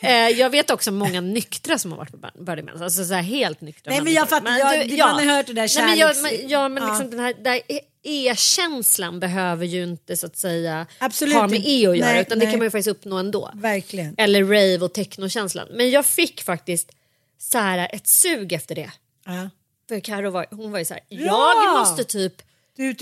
[0.00, 2.82] eh, jag vet också många nyktra som har varit på Bur- Burning Man.
[2.82, 5.52] Alltså så här helt nyktra Nej, men jag fattar, jag- det- man har hört det
[5.52, 6.88] där Nej, men jag, kärleks- men, ja, men Ja.
[6.90, 11.60] liksom den här där e- e-känslan behöver ju inte så att säga Absolut ha med
[11.66, 12.52] e att göra Nej, utan det nej.
[12.52, 13.50] kan man ju faktiskt uppnå ändå.
[13.54, 14.14] Verkligen.
[14.18, 15.68] Eller rave och technokänslan.
[15.70, 16.90] Men jag fick faktiskt
[17.38, 18.90] så här, ett sug efter det.
[19.24, 19.50] Ja.
[19.88, 21.62] För Karo var, hon var ju så här, Ja!
[21.64, 22.42] jag måste typ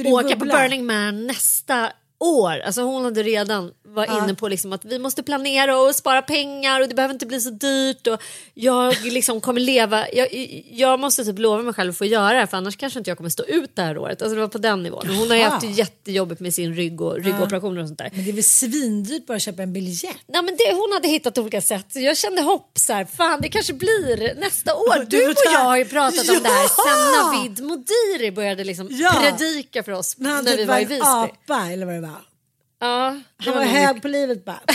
[0.06, 0.54] åka på bubbla.
[0.58, 2.58] Burning Man nästa år.
[2.60, 4.24] Alltså hon hade redan var Ja.
[4.24, 7.40] inne på liksom att vi måste planera och spara pengar och det behöver inte bli
[7.40, 8.22] så dyrt och
[8.54, 10.28] jag liksom kommer leva, jag,
[10.70, 13.16] jag måste typ lova mig själv att få göra det för annars kanske inte jag
[13.18, 14.22] kommer stå ut det här året.
[14.22, 15.06] Alltså det var på den nivån.
[15.08, 18.10] Hon har ju haft jättejobbigt med sin rygg och ryggoperationer och sånt där.
[18.14, 20.16] Men det är väl svindyrt bara att köpa en biljett?
[20.26, 21.86] Nej, men det, hon hade hittat olika sätt.
[21.92, 25.04] Så Jag kände hopp så här, fan det kanske blir nästa år.
[25.06, 26.68] Du och jag har ju pratat om det här Ja!
[26.68, 29.12] sen Navid Modiri började liksom Ja!
[29.22, 31.04] predika för oss När när vi typ var var i Visby.
[31.06, 32.13] apa eller vad det var.
[32.80, 34.60] Ja, Han var nog hög på livet bara.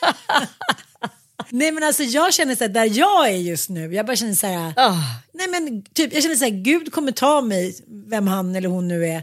[1.50, 4.34] Nej men alltså jag känner så här, där jag är just nu, jag bara känner
[4.34, 4.96] så här, Ah.
[5.32, 7.76] nej men typ jag känner så här, Gud kommer ta mig,
[8.08, 9.22] vem han eller hon nu är.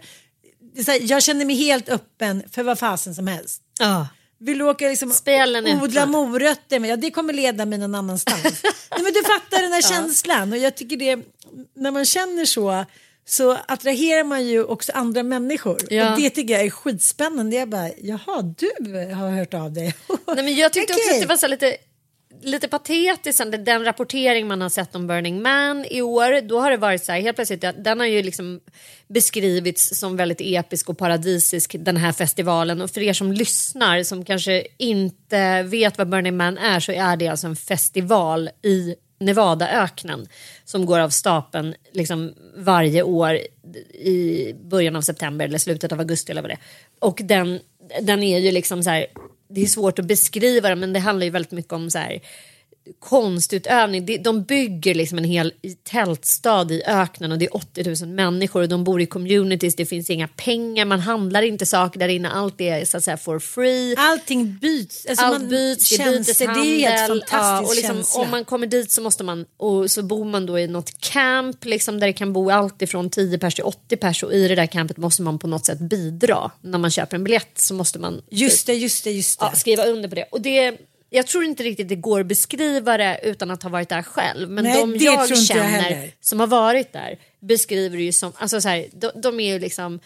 [0.78, 3.62] Är så här, jag känner mig helt öppen för vad fasen som helst.
[3.80, 4.08] Ja.
[4.40, 8.44] Vill du åka liksom Spelen odla morötter, men ja, det kommer leda mig någon annanstans.
[8.92, 11.20] nej men du fattar den här känslan och jag tycker det,
[11.76, 12.86] när man känner så
[13.28, 15.78] så attraherar man ju också andra människor.
[15.90, 16.12] Ja.
[16.12, 17.56] Och det tycker jag är skitspännande.
[17.56, 18.70] Jag bara, jaha du
[19.14, 19.96] har hört av dig.
[20.28, 21.16] Nej, men jag tyckte också Okej.
[21.16, 21.78] att det var så lite,
[22.42, 23.38] lite patetiskt.
[23.38, 26.42] sen Den rapportering man har sett om Burning Man i år.
[26.42, 28.60] Då har det varit så här, helt plötsligt, att den har ju liksom
[29.08, 32.82] beskrivits som väldigt episk och paradisisk den här festivalen.
[32.82, 37.18] Och för er som lyssnar som kanske inte vet vad Burning Man är så är
[37.18, 40.28] det alltså en festival i Nevadaöknen
[40.66, 43.40] som går av stapeln liksom varje år
[43.94, 46.62] i början av september eller slutet av augusti eller vad det är.
[47.00, 47.60] Och den,
[48.02, 49.06] den är ju liksom så här
[49.48, 52.20] det är svårt att beskriva det men det handlar ju väldigt mycket om så här
[53.00, 54.24] konstutövning.
[54.24, 58.70] De- bygger liksom en hel tältstad i öknen och det är 80 000 människor och
[58.70, 59.76] de bor i communities.
[59.76, 62.30] Det finns inga pengar, man handlar inte saker där inne.
[62.30, 63.96] Allt är så att säga for free.
[63.98, 65.06] Allting byts.
[65.10, 66.64] Alltså Allt man- byts, det byteshandel.
[66.66, 68.22] Det är helt ja, och liksom, känsla.
[68.22, 71.66] Om man kommer dit så måste man, och så bor man då i något camp
[71.66, 74.56] liksom, där det kan bo allt ifrån 10 pers till 80 pers och i det
[74.56, 76.52] där campet måste man på något sätt bidra.
[76.62, 79.46] När man köper en biljett så måste man Just det, just det, just det.
[79.46, 80.26] ja, skriva under på det.
[80.32, 80.78] Och det
[81.16, 84.50] jag tror inte riktigt det går att beskriva det utan att ha varit där själv.
[84.50, 86.12] Men Nej, de jag jag känner heller.
[86.22, 89.60] som har varit där beskriver det ju som, alltså så här, de, de är ju
[89.60, 90.00] liksom,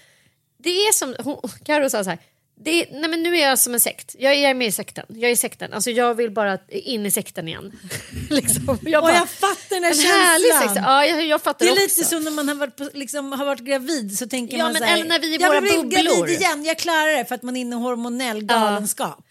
[0.57, 2.19] det är som, hon- Karo sa så här,
[2.61, 4.15] det nej men nu är jag som en sekt.
[4.19, 5.05] Jag är med i sekten.
[5.09, 5.73] Jag är i sekten.
[5.73, 7.71] Alltså jag vill bara in i sekten igen.
[8.29, 8.79] liksom.
[8.81, 10.61] jag, Och jag fattar den här känslan.
[10.69, 10.81] sekt.
[10.85, 11.81] Ja, jag, jag fattar Det är också.
[11.81, 14.73] lite som när man har varit, på, liksom, har varit gravid så tänker Ja, man
[14.73, 17.17] men så här, eller när vi är jag våra blir bubblor." gravid igen, jag klarar
[17.17, 19.17] det för att man är inne i hormonell galenskap.
[19.17, 19.23] Ja,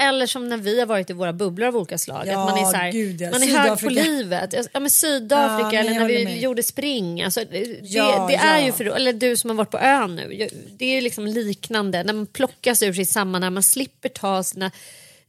[0.00, 2.22] eller som när vi har varit i våra bubblor av olika slag.
[2.26, 3.30] Ja, att man är, så här, gud, ja.
[3.30, 4.54] man är hög på livet.
[4.72, 6.38] Ja, men Sydafrika Ja, men eller när vi med.
[6.38, 7.22] gjorde spring.
[7.22, 8.66] Alltså, det Ja, det är ja.
[8.66, 10.48] ju för, eller du som har varit på ön nu.
[10.78, 12.02] Det är ju liksom liknande.
[12.02, 14.70] När man plockas ur sitt sammanhang, man slipper ta sina,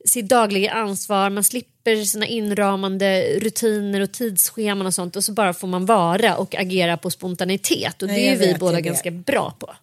[0.06, 5.54] sitt dagliga ansvar, man slipper sina inramande rutiner och tidsscheman och sånt och så bara
[5.54, 8.02] får man vara och agera på spontanitet.
[8.02, 9.76] Och Nej, det är ju vi båda ganska bra på.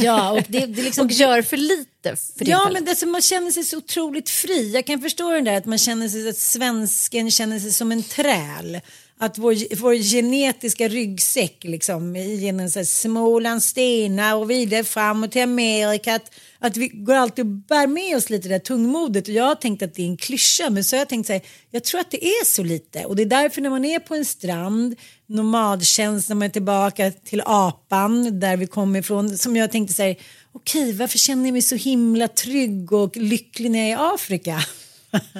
[0.00, 3.50] Ja, och det, det liksom Och gör för lite för Ja, men det, man känner
[3.50, 4.72] sig så otroligt fri.
[4.74, 8.02] Jag kan förstå den där att man känner sig att svensken känner sig som en
[8.02, 8.80] träl.
[9.18, 15.42] Att vår, vår genetiska ryggsäck liksom genom så här Småland, Stena och vidare framåt till
[15.42, 16.14] Amerika.
[16.14, 19.44] Att, att vi går alltid och bär med oss lite det där tungmodet och jag
[19.44, 21.84] har tänkt att det är en klyscha men så har jag tänkt så här, jag
[21.84, 24.24] tror att det är så lite och det är därför när man är på en
[24.24, 29.94] strand nomadkänsla, när man är tillbaka till apan där vi kommer ifrån som jag tänkte
[29.94, 30.16] så här,
[30.52, 34.60] okej varför känner jag mig så himla trygg och lycklig när jag är i Afrika?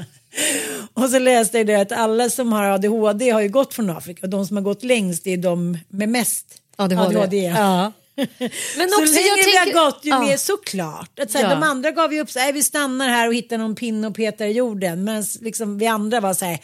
[0.95, 4.21] och så läste jag det att alla som har ADHD har ju gått från Afrika
[4.23, 7.37] och de som har gått längst är de med mest ADHD.
[7.37, 7.93] Ja.
[8.77, 10.21] Men så också, länge jag vi tänker- har gått ju Ja.
[10.23, 11.19] mer såklart.
[11.19, 11.51] Att så här, Ja.
[11.51, 14.07] De andra gav ju upp så här, "Nej, vi stannar här och hittar någon pinne
[14.07, 15.05] och petar i jorden.
[15.05, 16.59] Men liksom, vi andra var så här,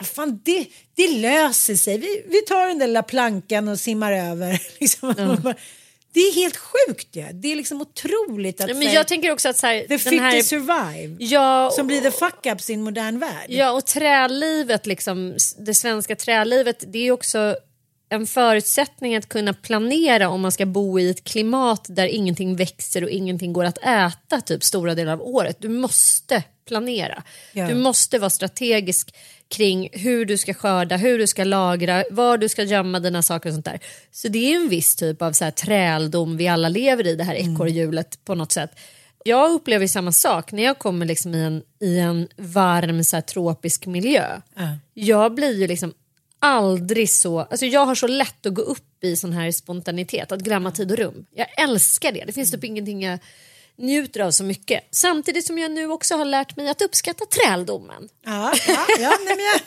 [0.00, 0.66] äh, fan det,
[0.96, 1.98] det löser sig.
[1.98, 4.62] Vi, vi tar den där lilla plankan och simmar över.
[4.80, 5.14] liksom.
[6.12, 7.24] Det är helt sjukt ju.
[7.32, 9.98] Det är liksom otroligt att Men så här, jag tänker också att så här, the
[9.98, 11.16] fit här, survive.
[11.18, 13.46] ja, Som blir the fuck ups i en modern värld.
[13.48, 17.56] Ja, och trälivet, liksom, det svenska trälivet, det är också
[18.08, 23.04] en förutsättning att kunna planera om man ska bo i ett klimat där ingenting växer
[23.04, 25.56] och ingenting går att äta typ stora delar av året.
[25.60, 27.22] Du måste planera.
[27.52, 27.68] Ja.
[27.68, 29.14] Du måste vara strategisk
[29.48, 33.48] kring hur du ska skörda, hur du ska lagra, var du ska gömma dina saker
[33.48, 33.80] och sånt där.
[34.10, 37.24] Så det är en viss typ av så här träldom vi alla lever i, det
[37.24, 38.70] här ekorrhjulet på något sätt.
[39.24, 43.86] Jag upplever samma sak när jag kommer liksom i, en, i en varm så tropisk
[43.86, 44.40] miljö.
[44.94, 45.94] Jag blir ju liksom
[46.38, 47.38] aldrig så...
[47.40, 50.90] Alltså jag har så lätt att gå upp i sån här spontanitet, att glömma tid
[50.92, 51.26] och rum.
[51.34, 52.24] Jag älskar det.
[52.26, 53.18] Det finns typ ingenting jag
[53.80, 54.80] njuter av så mycket.
[54.90, 58.08] Samtidigt som jag nu också har lärt mig att uppskatta träldomen.
[58.24, 59.60] Ja, ja, ja nej, men jag,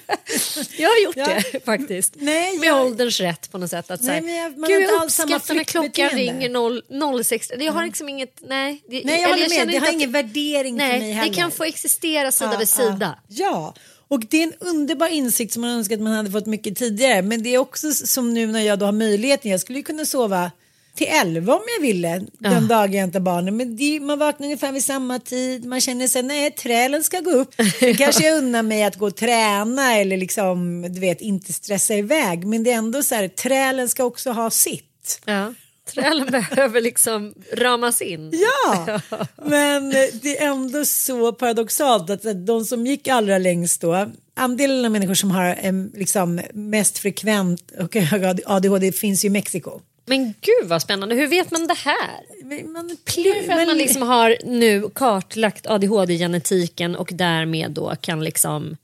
[0.78, 1.42] Jag har gjort Ja.
[1.52, 2.14] det faktiskt.
[2.16, 3.92] Nej, Med jag- ålderns rätt på något sätt.
[3.92, 7.52] Att Nej, säga, men jag- man Gud, jag uppskattar när klockan ringer 0, 06.
[7.60, 8.40] Jag har liksom inget...
[8.42, 9.52] Nej, det, nej, jag håller med.
[9.52, 11.30] känner Det har att- ingen värdering Nej, för mig heller.
[11.30, 13.20] det kan få existera sida Ja, vid sida.
[13.28, 13.74] Ja, ja,
[14.12, 17.22] och det är en underbar insikt som man önskar att man hade fått mycket tidigare.
[17.22, 19.52] Men det är också som nu när jag då har möjligheten.
[19.52, 20.52] Jag skulle ju kunna sova
[20.96, 23.58] till elva om jag ville den dagen jag inte har barnen.
[23.58, 25.66] Men det, man vaknar ungefär vid samma tid.
[25.66, 27.58] Man känner sig nej, trälen ska gå upp.
[27.80, 31.94] Då kanske jag unnar mig att gå och träna eller liksom, du vet, inte stressa
[31.94, 32.48] iväg.
[32.48, 35.22] Men det är ändå så här, trälen ska också ha sitt.
[35.26, 35.54] Ja.
[35.94, 38.32] Trälen behöver liksom ramas in.
[38.34, 39.00] Ja,
[39.46, 39.90] men
[40.22, 45.14] det är ändå så paradoxalt att de som gick allra längst då, andelen av människor
[45.14, 49.82] som har liksom mest frekvent och hög ADHD finns ju i Mexiko.
[50.06, 52.20] Men gud vad spännande, hur vet man det här?
[52.44, 57.96] Men Man, Det är för att man liksom har nu kartlagt ADHD-genetiken och därmed då
[58.02, 58.78] kan liksom...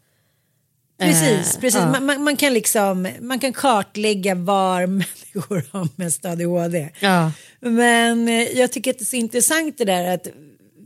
[1.00, 1.80] Precis, Eh, precis.
[1.80, 1.92] ja.
[1.92, 6.90] Man, man, man kan liksom man kan kartlägga var människor har mest ADHD.
[7.00, 7.32] Ja.
[7.60, 10.28] Men eh, jag tycker att det är så intressant det där att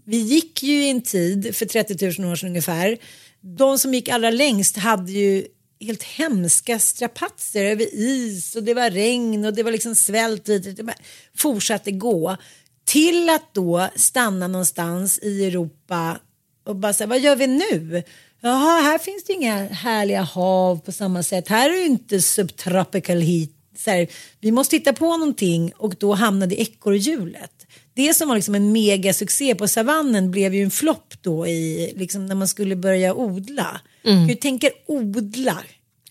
[0.06, 2.98] vi gick ju i en tid för 30 000 år sedan ungefär.
[3.42, 5.46] De som gick allra längst hade ju
[5.80, 10.46] helt hemska strapatser över is och det var regn och det var liksom svält.
[10.46, 10.96] Det
[11.38, 12.38] fortsatte gå
[12.86, 16.20] till att då stanna någonstans i Europa
[16.66, 18.04] och bara säga vad gör vi nu?
[18.42, 21.48] Jaha, här finns det inga härliga hav på samma sätt.
[21.48, 23.50] Här är det inte subtropical heat.
[23.78, 24.08] Så här,
[24.40, 27.68] vi måste hitta på någonting och då hamnade ekorrhjulet.
[27.94, 32.26] det som var liksom en megasuccé på savannen blev ju en flopp då i, liksom,
[32.26, 33.82] när man skulle börja odla.
[34.04, 34.28] Mm.
[34.28, 35.58] Du tänker odla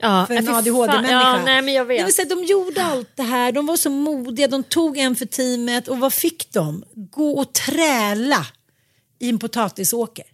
[0.02, 0.48] Ja, för en.
[0.48, 1.12] ADHD-människa.
[1.12, 1.98] Ja, nej, men jag vet.
[1.98, 5.16] Det vill säga, de gjorde allt det här, de var så modiga, de tog en
[5.16, 6.84] för teamet och vad fick de?
[6.94, 8.46] Gå och träla
[9.18, 10.24] i en potatisåker.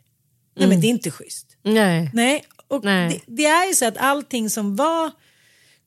[0.57, 1.46] Nej men det är inte schysst.
[1.67, 2.11] Nej.
[2.15, 3.23] Nej, och Nej.
[3.27, 5.11] Det, det är ju så att allting som var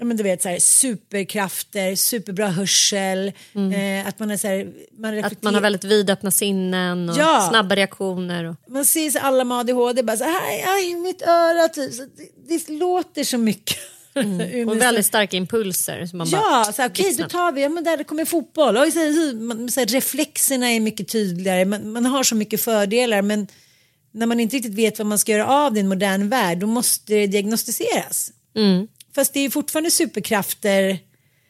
[0.02, 4.66] men du vet, så här, superkrafter, superbra hörsel, eh, att man är så här, man,
[4.66, 4.76] Mm.
[4.94, 7.48] Att man reflekterar- har väldigt vidöppna sinnen och Ja.
[7.50, 8.44] snabba reaktioner.
[8.46, 8.56] Och...
[8.68, 11.94] man ser så alla med ADHD bara så här, aj, mitt öra typ.
[11.94, 13.78] Så det, det låter så mycket.
[14.68, 16.06] Och väldigt starka impulser.
[16.06, 17.32] Som man bara, Ja, så här, okej då blixtsnabbt.
[17.32, 18.78] tar vi, ja, men där kommer fotboll.
[18.78, 22.62] Oj, så, så, man, så här, reflexerna är mycket tydligare, man, man har så mycket
[22.62, 23.48] fördelar men
[24.12, 26.58] när man inte riktigt vet vad man ska göra av det i en modern värld
[26.58, 28.32] då måste det diagnostiseras.
[28.56, 28.88] Mm.
[29.16, 31.00] Fast det är ju fortfarande superkrafter,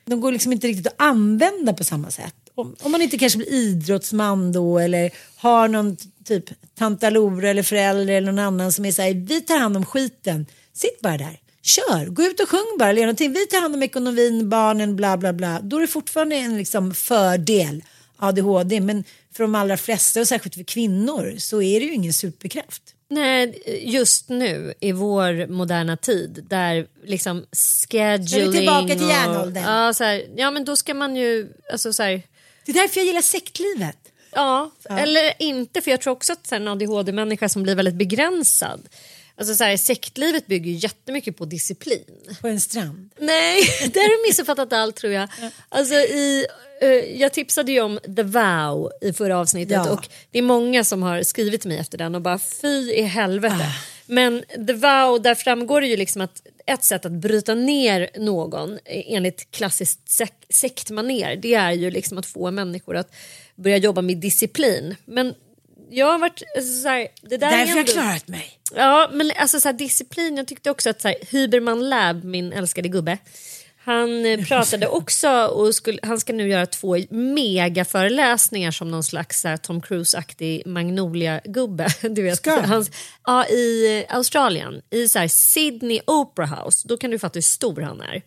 [0.05, 2.35] de går liksom inte riktigt att använda på samma sätt.
[2.55, 6.45] Om, om man inte kanske blir idrottsman då eller har någon typ
[6.75, 10.45] tantalore eller förälder eller någon annan som är så här, vi tar hand om skiten,
[10.73, 11.39] sitt bara där.
[11.61, 13.33] Kör, gå ut och sjung bara eller någonting.
[13.33, 15.59] Vi tar hand om ekonomin, barnen, bla bla bla.
[15.63, 17.83] Då är det fortfarande en liksom fördel
[18.17, 18.79] ADHD.
[18.79, 19.03] Men
[19.35, 22.83] för de allra flesta och särskilt för kvinnor så är det ju ingen superkraft.
[23.11, 27.45] Nej, just nu i vår moderna tid där liksom
[27.89, 28.51] scheduling...
[28.51, 29.63] tillbaka till och- järnåldern?
[29.63, 31.53] Ja, så här, ja, men då ska man ju...
[31.71, 32.21] Alltså, så här,
[32.65, 33.97] Det är därför jag gillar sektlivet.
[34.31, 35.81] ja, eller inte.
[35.81, 38.89] För jag tror också att en ADHD-människa som blir väldigt begränsad.
[39.39, 42.05] Alltså så här, sektlivet bygger ju jättemycket på disciplin.
[42.41, 43.09] På en strand.
[43.19, 43.61] Nej,
[43.93, 45.29] där har du missuppfattat allt tror jag.
[45.69, 46.45] Alltså, i,
[46.81, 49.91] eh, jag tipsade ju om The Vow i förra avsnittet Ja.
[49.91, 53.01] och det är många som har skrivit till mig efter den och bara fy i
[53.01, 53.65] helvete.
[54.05, 58.73] Men The Vow, där framgår det ju liksom att ett sätt att bryta ner någon
[58.73, 63.15] eh, enligt klassiskt sek- sektmaner det är ju liksom att få människor att
[63.55, 64.95] börja jobba med disciplin.
[65.05, 65.33] Men
[65.91, 68.58] jag har varit alltså, så här, det där är Därför har jag klarat mig.
[68.75, 70.37] Ja, men alltså så här, disciplin.
[70.37, 73.17] Jag tyckte också att så här, Hyberman Lab, min älskade gubbe,
[73.83, 79.43] han eh, pratade också och skulle, han ska nu göra två megaföreläsningar som någon slags
[79.43, 81.87] här, Tom Cruise-aktig Magnolia-gubbe.
[82.09, 82.91] Du vet, hans,
[83.25, 86.87] ja, i Australien, i så här, Sydney Opera House.
[86.87, 88.21] Då kan du fatta hur stor han är.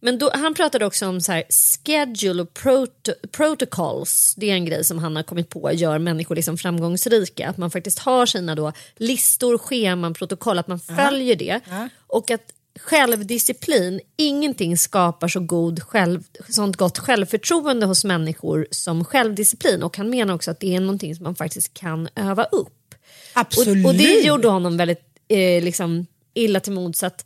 [0.00, 4.34] Men då, han pratade också om så här, schedule och proto protocols.
[4.36, 7.48] Det är en grej som han har kommit på gör människor liksom framgångsrika.
[7.48, 11.60] Att man faktiskt har sina då listor, scheman, protokoll, att man följer det.
[12.06, 19.82] Och att självdisciplin, ingenting skapar så god själv, sånt gott självförtroende hos människor som självdisciplin.
[19.82, 22.94] Och han menar också att det är någonting som man faktiskt kan öva upp.
[23.32, 23.86] Absolut.
[23.86, 27.24] Och, och det gjorde honom väldigt eh, liksom, illa till mods att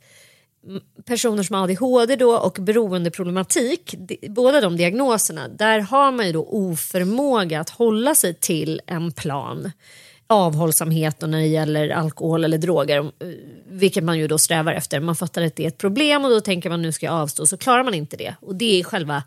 [1.05, 3.95] personer som har ADHD då och beroendeproblematik,
[4.29, 9.71] båda de diagnoserna, där har man ju då oförmåga att hålla sig till en plan.
[10.27, 13.27] Avhållsamhet och när det gäller alkohol eller droger, eh,
[13.67, 14.99] vilket man ju då strävar efter.
[14.99, 17.45] Man fattar att det är ett problem och då tänker man nu ska jag avstå,
[17.45, 18.35] så klarar man inte det.
[18.41, 19.23] Och det är själva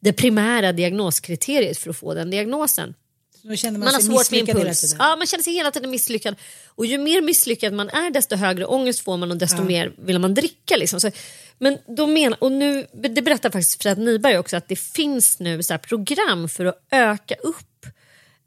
[0.00, 2.94] det primära diagnoskriteriet för att få den diagnosen.
[3.42, 4.96] Då känner man, Man har sig svårt med impuls.
[4.98, 6.36] Ja, man känner sig hela tiden misslyckad.
[6.66, 10.18] Och ju mer misslyckad man är desto högre ångest får man och desto mer vill
[10.18, 10.76] man dricka.
[10.76, 11.00] Liksom.
[11.00, 11.10] Så,
[11.58, 15.62] men då menar, och nu, det berättar faktiskt Fred Nyberg också att det finns nu
[15.62, 17.86] så program för att öka upp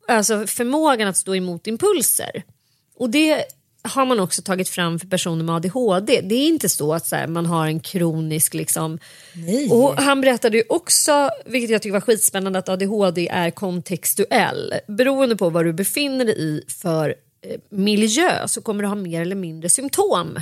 [0.07, 2.43] alltså förmågan att stå emot impulser.
[2.95, 3.45] Och det
[3.83, 6.21] har man också tagit fram för personer med ADHD.
[6.21, 8.99] Det är inte så att så här, man har en kronisk liksom...
[9.33, 9.69] Nej.
[9.69, 14.73] Och han berättade ju också, vilket jag tycker var skitspännande, att ADHD är kontextuell.
[14.87, 19.21] Beroende på vad du befinner dig i för eh, miljö så kommer du ha mer
[19.21, 20.39] eller mindre symptom.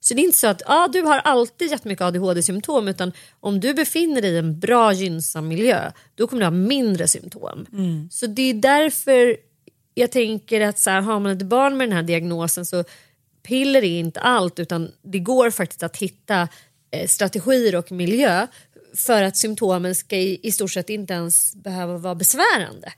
[0.00, 3.74] Så det är inte så att ah, du har alltid jättemycket ADHD-symptom utan om du
[3.74, 7.66] befinner dig i en bra gynnsam miljö då kommer du ha mindre symptom.
[8.10, 9.36] Så det är därför
[9.98, 12.84] jag tänker att så här, har man ett barn med den här diagnosen så
[13.42, 16.48] piller är inte allt utan det går faktiskt att hitta
[16.90, 18.46] eh, strategier och miljö
[18.96, 22.92] för att symptomen ska i, i stort sett inte ens behöva vara besvärande.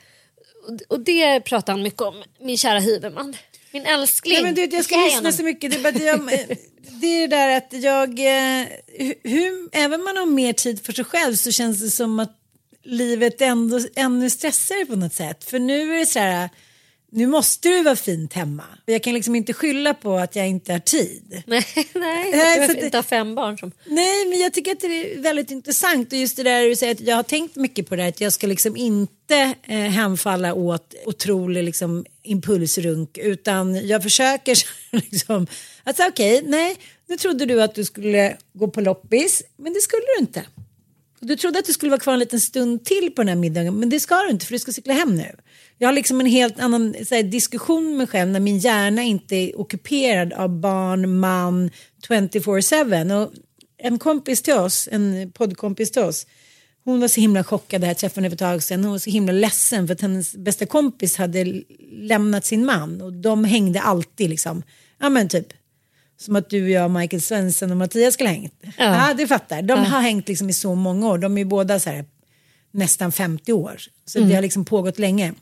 [0.66, 3.36] Och, och det pratar han mycket om, min kära Hyberman.
[3.70, 4.34] Min älskling.
[4.34, 5.70] Nej, men du, jag ska lyssna så mycket.
[5.70, 6.26] Det är, att jag,
[7.00, 8.66] det är det där att jag, eh,
[9.22, 12.34] hur, även om man har mer tid för sig själv så känns det som att
[12.82, 15.44] livet ändå ännu stressigare på något sätt.
[15.44, 16.48] För nu är det så här,
[17.10, 18.64] nu måste du vara fint hemma.
[18.86, 21.42] Jag kan liksom inte skylla på att jag inte har tid.
[21.46, 23.58] Nej, nej, Nej, inte ha fem barn.
[23.58, 23.72] Som...
[23.86, 26.94] Nej, men jag tycker att det är väldigt intressant och just det där du säger
[26.94, 30.54] att jag har tänkt mycket på det här att jag ska liksom inte eh, hemfalla
[30.54, 34.58] åt otrolig liksom impulsrunk utan jag försöker
[35.10, 35.46] liksom
[35.84, 36.76] att säga okej, nej,
[37.08, 40.44] nu trodde du att du skulle gå på loppis, men det skulle du inte.
[41.20, 43.74] Du trodde att du skulle vara kvar en liten stund till på den här middagen
[43.74, 45.36] men det ska du inte för du ska cykla hem nu.
[45.78, 49.02] Jag har liksom en helt annan så här, diskussion med mig själv när min hjärna
[49.02, 51.70] inte är ockuperad av barn, man
[52.08, 53.22] 24-7.
[53.22, 53.32] Och
[53.78, 56.26] en kompis till oss, en poddkompis till oss,
[56.84, 59.10] hon var så himla chockad, jag träffade henne för ett tag sedan, hon var så
[59.10, 61.62] himla ledsen för att hennes bästa kompis hade
[61.92, 64.62] lämnat sin man och de hängde alltid liksom,
[65.00, 65.52] ja men typ
[66.20, 68.54] som att du, jag, Michael Svensson och Mattias skulle ha hängt.
[68.62, 68.72] Ja,
[69.08, 69.62] ja du fattar.
[69.62, 71.18] De har hängt liksom i så många år.
[71.18, 72.04] De är båda så här,
[72.72, 73.80] nästan 50 år.
[74.04, 74.28] Så Mm.
[74.28, 75.34] det har liksom pågått länge.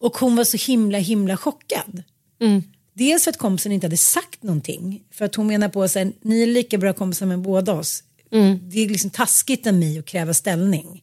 [0.00, 2.02] Och hon var så himla himla chockad.
[2.40, 2.62] Mm.
[2.94, 5.02] Dels för att kompisen inte hade sagt någonting.
[5.10, 8.02] För att hon menar på att ni är lika bra kompisar med båda oss.
[8.32, 8.58] Mm.
[8.70, 11.02] Det är liksom taskigt av mig att kräva ställning.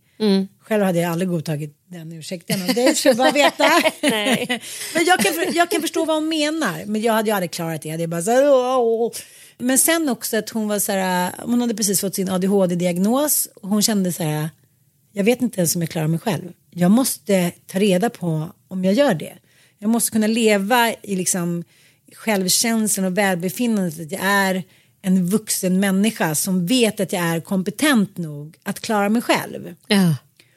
[0.59, 3.63] Själv hade jag aldrig godtagit den ursäkten av dig, ska bara veta.
[4.93, 6.85] men jag kan, jag kan förstå vad hon menar.
[6.85, 7.87] Men jag hade ju aldrig klarat det.
[7.87, 9.11] Jag hade bara så här, "Åh, åh."
[9.57, 13.47] Men sen också att hon var så här, hon hade precis fått sin ADHD-diagnos.
[13.55, 14.49] Och hon kände så här,
[15.11, 16.51] jag vet inte ens om jag klarar mig själv.
[16.69, 19.33] Jag måste ta reda på om jag gör det.
[19.79, 21.63] Jag måste kunna leva i liksom
[22.15, 24.63] självkänslan och välbefinnandet att jag är
[25.01, 29.75] en vuxen människa som vet att jag är kompetent nog att klara mig själv.
[29.87, 30.15] Ja.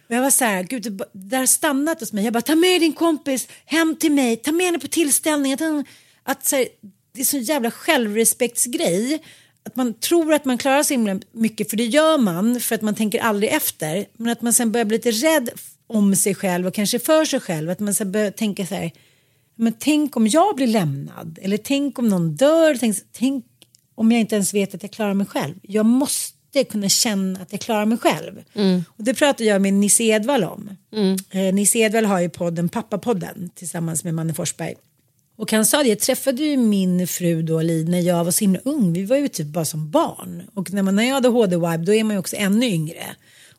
[0.08, 2.24] Och jag var så här, gud, det har stannat hos mig.
[2.24, 5.78] Jag bara, ta med din kompis hem till mig, ta med henne på tillställningen.
[5.78, 5.86] Att,
[6.22, 6.66] att, så här,
[7.12, 9.22] det är så jävla självrespektsgrej.
[9.66, 12.82] Att man tror att man klarar så himla mycket, för det gör man, för att
[12.82, 14.06] man tänker aldrig efter.
[14.12, 15.50] Men att man sen börjar bli lite rädd
[15.86, 17.70] om sig själv och kanske för sig själv.
[17.70, 18.92] Att man sen börjar tänka så här,
[19.56, 21.38] men tänk om jag blir lämnad.
[21.42, 22.76] Eller tänk om någon dör.
[22.80, 23.44] Tänk, tänk
[23.94, 25.54] om jag inte ens vet att jag klarar mig själv.
[25.62, 28.42] Jag måste kunna känna att jag klarar mig själv.
[28.86, 30.70] Och det pratar jag med Nisse Edvall om.
[31.30, 34.74] Eh, Nisse Edvall har ju podden Pappapodden tillsammans med Manne Forsberg.
[35.36, 38.60] Och han sa det, jag träffade ju min fru då när jag var så himla
[38.64, 38.92] ung.
[38.92, 40.42] Vi var ju typ bara som barn.
[40.54, 43.04] Och när, man, när jag hade HD-vibe då är man ju också ännu yngre.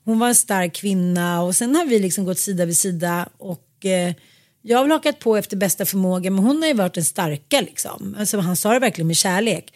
[0.03, 3.29] Hon var en stark kvinna och sen har vi liksom gått sida vid sida.
[3.37, 4.13] Och eh,
[4.61, 7.61] jag har väl hakat på efter bästa förmåga men hon har ju varit den starka
[7.61, 8.15] liksom.
[8.19, 9.73] Alltså han sa det verkligen med kärlek.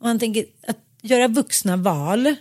[0.00, 2.34] Och han tänker att göra vuxna val,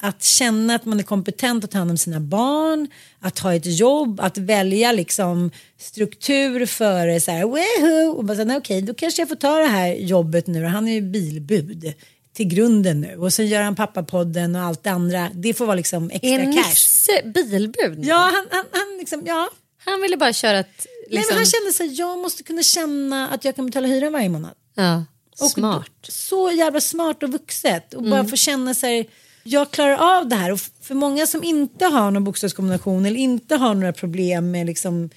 [0.00, 2.88] att känna att man är kompetent att ta hand om sina barn,
[3.20, 8.44] att ha ett jobb, att välja liksom struktur före så här, woohoo, och bara säga,
[8.44, 10.64] nej, okej, då kanske jag får ta det här jobbet nu.
[10.64, 11.94] Han är ju bilbud
[12.34, 15.30] till grunden nu och sen gör han pappapodden och allt det andra.
[15.34, 16.68] Det får vara liksom extra Är cash.
[16.70, 17.98] Nisse bilbud?
[17.98, 18.06] nu?
[18.06, 19.50] Ja, han, han, han liksom, ja.
[19.84, 20.66] Han ville bara köra ett...
[20.76, 21.34] Nej, Liksom...
[21.34, 24.52] men han kände sig jag måste kunna känna att jag kan betala hyran varje månad.
[24.74, 25.04] ja.
[25.40, 25.90] Och Smart.
[26.02, 27.94] Så jävla smart och vuxet.
[27.94, 29.08] Och bara få känna sig,
[29.42, 30.52] jag klarar av det här.
[30.52, 35.10] Och för många som inte har någon bokstavskombination eller inte har några problem med liksom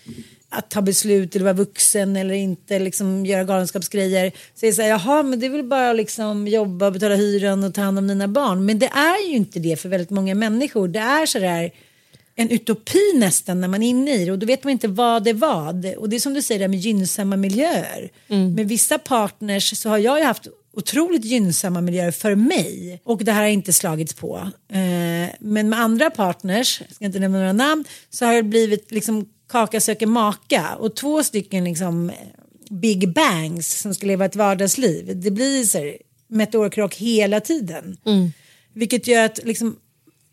[0.49, 4.32] att ta beslut eller vara vuxen eller inte liksom göra galenskapsgrejer.
[4.55, 7.63] Så är det så här, jaha men det är väl bara liksom jobba, betala hyran
[7.63, 8.66] och ta hand om dina barn.
[8.66, 10.88] Men det är ju inte det för väldigt många människor.
[10.88, 11.72] Det är så där
[12.36, 15.27] en utopi nästan när man är inne i det och då vet man inte vad
[15.27, 15.86] är vad.
[15.97, 18.11] Och det är som du säger det med gynnsamma miljöer.
[18.55, 23.31] Med vissa partners så har jag ju haft otroligt gynnsamma miljöer för mig och det
[23.31, 24.51] här har inte slagits på.
[24.69, 28.91] Eh, men med andra partners, jag ska inte nämna några namn, så har det blivit
[28.91, 32.15] liksom kaka söker maka och två stycken liksom eh,
[32.69, 35.21] big bangs som ska leva ett vardagsliv.
[35.21, 37.97] Det blir så här meteorkrock hela tiden.
[38.73, 39.75] Vilket gör att liksom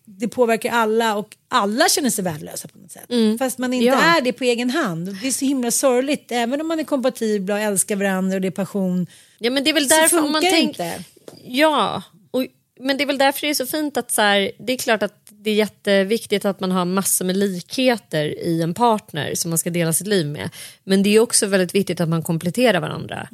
[0.05, 3.39] det påverkar alla och alla känner sig värdelösa på något sätt.
[3.39, 4.17] Fast man inte Ja.
[4.17, 5.17] är det på egen hand.
[5.23, 6.33] Det är så himla sorgligt.
[6.33, 9.07] Även om man är kompatibla och älskar varandra och det är passion.
[9.39, 11.05] Ja men det är väl därför om man tänker...
[11.45, 12.47] Ja, och,
[12.81, 15.03] men det är väl därför det är så fint att så här, det är klart
[15.03, 19.59] att det är jätteviktigt att man har massor med likheter i en partner som man
[19.59, 20.51] ska dela sitt liv med.
[20.85, 23.29] Men det är också väldigt viktigt att man kompletterar varandra.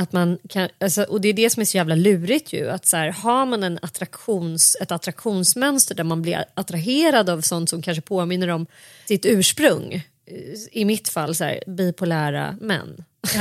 [0.00, 2.70] Att man kan, alltså, och det är det som är så jävla lurigt ju.
[2.70, 7.70] Att så här, har man en attraktions, ett attraktionsmönster där man blir attraherad av sånt
[7.70, 8.66] som kanske påminner om
[9.08, 10.02] sitt ursprung.
[10.72, 13.04] I mitt fall så här, bipolära män.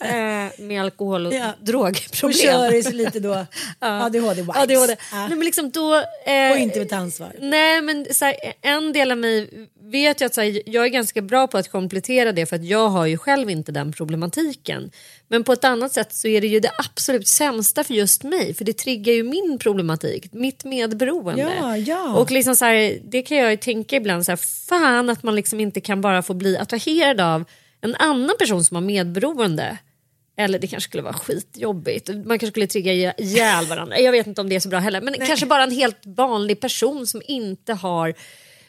[0.00, 1.54] Eh, med alkohol och Ja.
[1.60, 2.30] drogproblem.
[2.30, 3.46] Och kör i lite då.
[3.78, 4.96] ADHD.
[5.12, 5.18] Ja.
[5.18, 5.94] Nej, men liksom då,
[6.26, 7.32] eh, Och inte ta ansvar.
[7.40, 9.50] Nej men här, en del av mig
[9.82, 12.88] vet ju att här, jag är ganska bra på att komplettera det för att jag
[12.88, 14.90] har ju själv inte den problematiken.
[15.28, 18.54] Men på ett annat sätt så är det ju det absolut sämsta för just mig
[18.54, 21.54] för det triggar ju min problematik, mitt medberoende.
[21.60, 22.14] Ja, ja.
[22.14, 24.36] Och liksom så här, det kan jag ju tänka ibland så här,
[24.68, 27.44] fan att man liksom inte kan bara få bli attraherad av
[27.84, 29.78] en annan person som har medberoende.
[30.36, 32.08] Eller det kanske skulle vara skitjobbigt.
[32.08, 33.98] Man kanske skulle trigga ihjäl varandra.
[33.98, 35.00] Jag vet inte om det är så bra heller.
[35.00, 38.14] Men kanske bara en helt vanlig person som inte har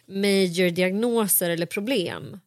[0.08, 2.40] major diagnoser eller problem.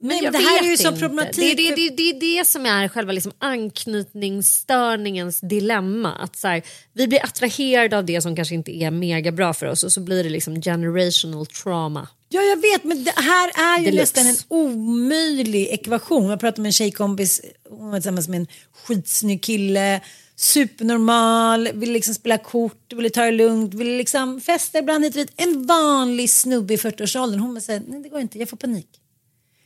[0.00, 1.56] Nej, jag det här är ju så problematik.
[1.56, 6.12] Det, det, det, det är det som är själva liksom anknytningsstörningens dilemma.
[6.12, 6.62] Att så här,
[6.92, 10.00] vi blir attraherade av det som kanske inte är mega bra för oss och så
[10.00, 12.08] blir det liksom generational trauma.
[12.28, 14.00] Ja, jag vet, men det här är ju Deluxe.
[14.00, 16.30] nästan en omöjlig ekvation.
[16.30, 20.00] Jag pratade med en tjejkompis, hon var tillsammans med en skitsnygg kille,
[20.36, 25.20] supernormal, ville liksom spela kort, ville ta det lugnt, ville liksom festa ibland hit och
[25.20, 25.32] dit.
[25.36, 27.40] En vanlig snubbe i 40-årsåldern.
[27.40, 28.88] Hon säger, nej det går inte, jag får panik.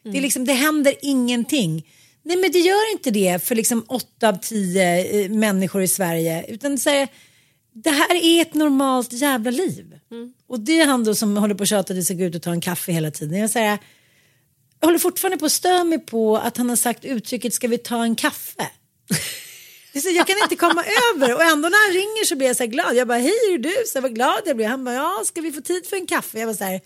[0.03, 1.87] Det, är liksom, det händer ingenting.
[2.23, 6.45] Nej men det gör inte det för liksom åtta av tio eh, människor i Sverige.
[6.49, 7.09] Utan så här,
[7.73, 9.99] det här är ett normalt jävla liv.
[10.47, 12.35] Och det är han då som håller på att tjata att vi ska gå ut
[12.35, 13.39] och ta en kaffe hela tiden.
[13.39, 13.79] Jag, säger,
[14.81, 17.79] jag håller fortfarande på att störa mig på att han har sagt uttrycket ska vi
[17.79, 18.71] ta en kaffe.
[20.03, 22.63] Så, jag kan inte komma över och ändå när han ringer så blir jag så
[22.63, 22.97] här glad.
[22.97, 23.75] Jag bara hej hur är du?
[23.87, 24.67] Så vad glad jag blir.
[24.67, 26.39] Han bara ja ska vi få tid för en kaffe?
[26.39, 26.81] Jag var så här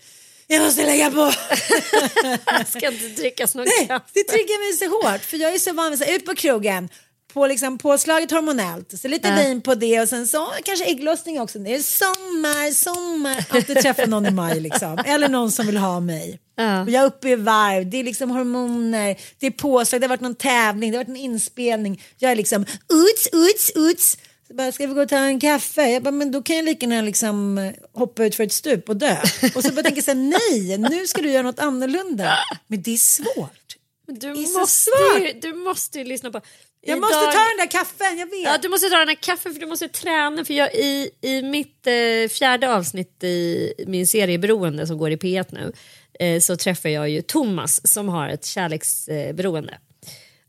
[0.47, 1.31] jag måste lägga på.
[2.77, 4.05] Ska inte drickas någon Nej, kaffe.
[4.13, 6.89] det triggar mig så hårt för jag är så van vid att ut på krogen
[7.35, 11.59] på liksom påslaget hormonellt, så lite vin på det och sen så kanske ägglossning också.
[11.59, 13.45] Det är sommar, sommar.
[13.49, 14.97] Alltid träffa någon i maj liksom.
[15.05, 16.39] Eller någon som vill ha mig.
[16.55, 16.81] Ja.
[16.81, 20.09] Och jag är uppe i varv, det är liksom hormoner, det är påslag, det har
[20.09, 22.03] varit någon tävling, det har varit en inspelning.
[22.17, 22.61] Jag är liksom
[22.93, 24.17] uts, uts, uts.
[24.47, 25.81] Så bara, ska vi gå och ta en kaffe?
[25.89, 28.89] Jag bara, men då kan jag lika gärna liksom eh, hoppa ut för ett stup
[28.89, 29.17] och dö.
[29.55, 30.17] Och så bara tänker jag så här,
[30.57, 32.37] nej, nu ska du göra något annorlunda.
[32.67, 33.61] Men det är svårt.
[34.07, 35.41] Men Du måste, svårt.
[35.41, 36.41] du måste ju lyssna på...
[36.87, 38.43] Jag måste Idag- ta den där kaffen, jag vet.
[38.43, 40.45] Ja, du måste ta den här kaffen för du måste träna.
[40.45, 45.15] För jag, i, I mitt eh, fjärde avsnitt i min serie Beroende som går i
[45.15, 45.73] P1 nu
[46.19, 49.71] eh, så träffar jag ju Thomas som har ett kärleksberoende.
[49.71, 49.79] Eh,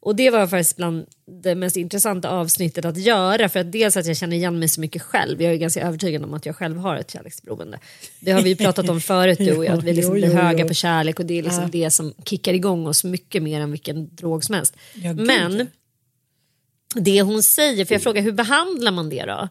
[0.01, 1.07] och det var faktiskt bland
[1.43, 4.81] det mest intressanta avsnittet att göra för att dels att jag känner igen mig så
[4.81, 5.43] mycket själv.
[5.43, 7.79] Jag är ganska övertygad om att jag själv har ett kärleksberoende.
[8.21, 10.65] Det har vi ju pratat om förut du och jag, att vi liksom blir höga
[10.69, 14.15] på kärlek och det är liksom det som kickar igång oss mycket mer än vilken
[14.15, 14.77] drog som helst.
[14.95, 15.67] Ja, Men ja.
[17.01, 19.49] Det hon säger, för jag frågar hur behandlar man det då?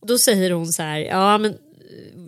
[0.00, 1.58] Och då säger hon så här, ja men eh,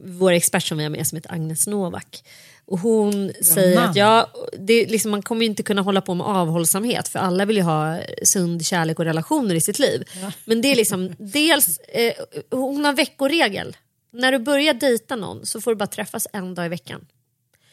[0.05, 2.23] vår expert som vi har med som heter Agnes Novak.
[2.71, 3.91] Och hon säger man.
[3.91, 7.45] att ja, det, liksom, man kommer ju inte kunna hålla på med avhållsamhet för alla
[7.45, 10.05] vill ju ha sund kärlek och relationer i sitt liv.
[10.45, 12.13] Men det är liksom dels, eh,
[12.51, 13.77] hon har veckoregel.
[14.13, 17.07] När du börjar dejta någon så får du bara träffas en dag i veckan.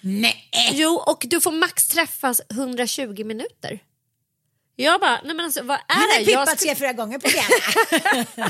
[0.02, 0.36] Nej.
[0.74, 3.80] Jo, och du får max träffas 120 minuter.
[4.80, 6.32] Jag bara, nej men alltså vad Han är har det?
[6.32, 7.30] Jag pippat skulle, tre, fyra gånger på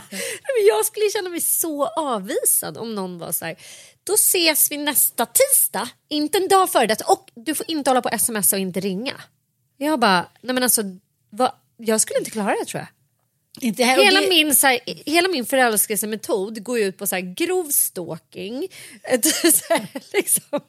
[0.56, 3.56] men jag skulle känna mig så avvisad om någon var så här.
[4.04, 7.02] Då ses vi nästa tisdag, inte en dag före det.
[7.02, 9.14] Och du får inte hålla på smsa och inte ringa.
[9.78, 10.82] Jag bara, nej men alltså,
[11.30, 12.88] vad, jag skulle inte klara det tror jag.
[13.62, 17.22] Inte här, Hela, det- min, så här, hela min förälskelsemetod går ut på så här,
[17.22, 18.68] grov stalking,
[19.54, 20.60] så här, liksom,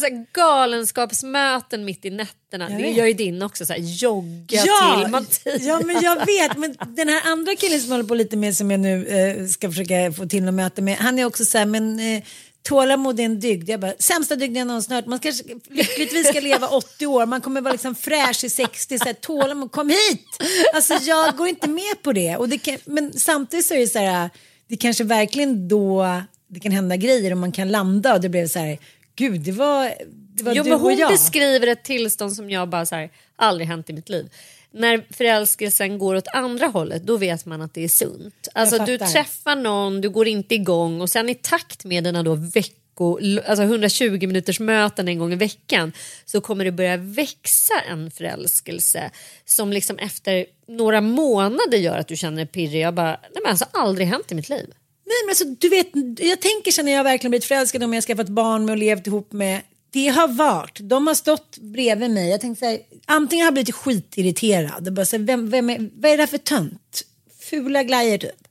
[0.00, 2.70] så galenskapsmöten mitt i nätterna.
[2.70, 5.62] Jag Det gör ju din också, så här, jogga till Mattias.
[5.62, 6.56] ja, men jag vet.
[6.56, 9.70] Men den här andra killen som håller på lite med som jag nu eh, ska
[9.70, 10.96] försöka få till något möte med.
[10.96, 12.22] Han är också så här, men eh,
[12.68, 13.68] tålamod är en dygd.
[13.68, 15.06] Jag bara, sämsta dygden jag någonsin hört.
[15.06, 17.26] Man kanske lyckligtvis ska leva 80 år.
[17.26, 18.98] Man kommer vara liksom fräsch i 60.
[18.98, 20.26] Så här, tålamod, kom hit!
[20.74, 22.36] Alltså jag går inte med på det.
[22.36, 24.30] Och det kan, men samtidigt så är det så här,
[24.68, 26.06] det kanske verkligen då
[26.50, 28.78] det kan hända grejer och man kan landa och det blev så här,
[29.16, 29.94] gud det var,
[30.36, 31.10] det var Jo, du men hon och jag.
[31.10, 34.28] beskriver ett tillstånd som jag bara så här, aldrig hänt i mitt liv.
[34.70, 38.48] När förälskelsen går åt andra hållet då vet man att det är sunt.
[38.54, 42.34] Alltså du träffar någon, du går inte igång och sen i takt med dina då
[42.34, 45.92] vecko, alltså 120 minuters möten en gång i veckan
[46.24, 49.10] så kommer det börja växa en förälskelse
[49.44, 52.80] som liksom efter några månader gör att du känner dig pirrig.
[52.80, 54.74] Jag bara, nej men alltså aldrig hänt i mitt liv.
[55.08, 55.88] Nej, men alltså, du vet,
[56.18, 59.06] jag tänker så när jag verkligen blivit förälskad och jag skaffat barn med och levt
[59.06, 59.60] ihop med.
[59.90, 62.30] Det har varit, de har stått bredvid mig.
[62.30, 64.86] Jag tänkte så här, antingen har jag blivit skitirriterad.
[64.86, 67.02] och Bara så här, vem, vem är, vad är det för tönt?
[67.40, 68.48] Fula glajjor typ.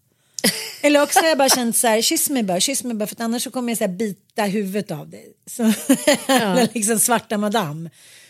[0.81, 3.15] Eller också har jag bara känt så här, kyss mig bara, kyss mig bara för
[3.15, 5.33] att annars så kommer jag så här bita huvudet av dig.
[5.45, 5.63] Så,
[6.27, 7.89] Eller liksom svarta madam.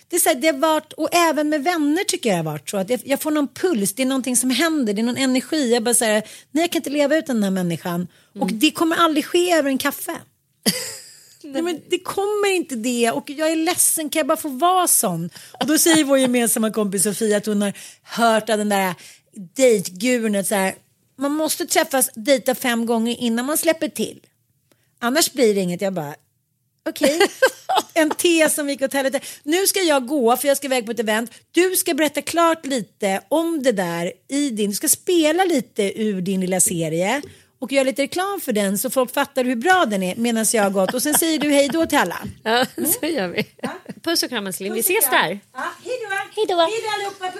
[0.10, 2.52] Det, är så här, det har varit, och även med vänner tycker jag det har
[2.54, 5.04] varit så att jag, jag får någon puls, det är någonting som händer, det är
[5.04, 5.74] någon energi.
[5.74, 8.08] Jag bara så här, nej jag kan inte leva utan den här människan.
[8.40, 10.16] Och det kommer aldrig ske över en kaffe.
[11.54, 14.88] Nej, men det kommer inte det och jag är ledsen, kan jag bara få vara
[14.88, 15.30] sån?
[15.60, 17.74] Och då säger vår gemensamma kompis Sofia att hon har
[18.04, 18.96] hört av den där
[19.56, 20.76] dejtgurun att så här,
[21.18, 24.20] man måste träffas, dejta fem gånger innan man släpper till.
[25.00, 26.16] Annars blir det inget, jag bara
[26.90, 27.20] okej.
[27.94, 29.20] En te som gick åt helvete.
[29.44, 31.32] Nu ska jag gå för jag ska iväg på ett event.
[31.52, 36.22] Du ska berätta klart lite om det där i din, du ska spela lite ur
[36.22, 37.22] din lilla serie.
[37.60, 40.64] Och gör lite reklam för den så folk fattar hur bra den är medan jag
[40.64, 40.94] har gått.
[40.94, 42.20] Och sen säger du hej då till alla.
[42.44, 43.46] Ja, så gör vi.
[44.04, 45.40] Puss och kram älskling, vi ses där.
[45.54, 46.16] Ja, hej då.
[46.36, 46.56] Hej då.
[46.56, 47.40] Hej då allihopa.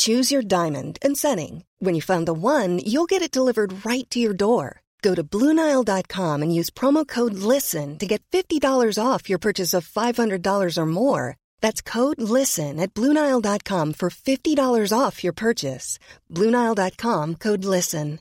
[0.00, 1.64] Choose your diamond and setting.
[1.78, 4.80] When you find the one, you'll get it delivered right to your door.
[5.02, 8.62] Go to Bluenile.com and use promo code LISTEN to get $50
[8.98, 11.36] off your purchase of $500 or more.
[11.60, 15.98] That's code LISTEN at Bluenile.com for $50 off your purchase.
[16.30, 18.20] Bluenile.com code LISTEN.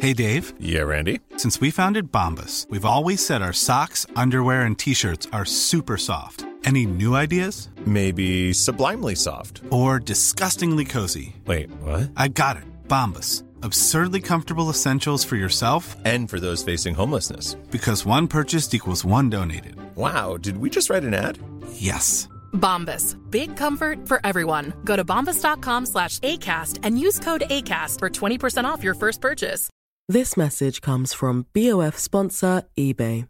[0.00, 0.54] Hey Dave.
[0.60, 1.20] Yeah, Randy.
[1.36, 5.98] Since we founded Bombus, we've always said our socks, underwear, and t shirts are super
[5.98, 6.46] soft.
[6.68, 7.70] Any new ideas?
[7.86, 9.62] Maybe sublimely soft.
[9.70, 11.34] Or disgustingly cozy?
[11.46, 12.10] Wait, what?
[12.14, 12.64] I got it.
[12.88, 13.42] Bombas.
[13.62, 17.54] Absurdly comfortable essentials for yourself And for those facing homelessness.
[17.70, 19.76] because one purchased equals one donated.
[19.96, 21.38] Wow, did we just write an ad?
[21.72, 22.28] Yes.
[22.52, 23.16] Bombas.
[23.30, 24.74] Big comfort for everyone.
[24.84, 29.70] Go to bombas.com slash ACAST and use code ACAST for 20% off your first purchase.
[30.08, 33.26] This message comes from BOF sponsor eBay.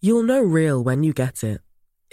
[0.00, 1.60] You'll know real when you get it.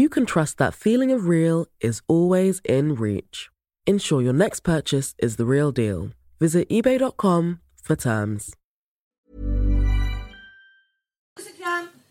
[0.00, 3.50] you can trust that feeling of real is always in reach.
[3.86, 6.10] Ensure your next purchase is the real deal.
[6.40, 8.54] Visit eBay.com for terms.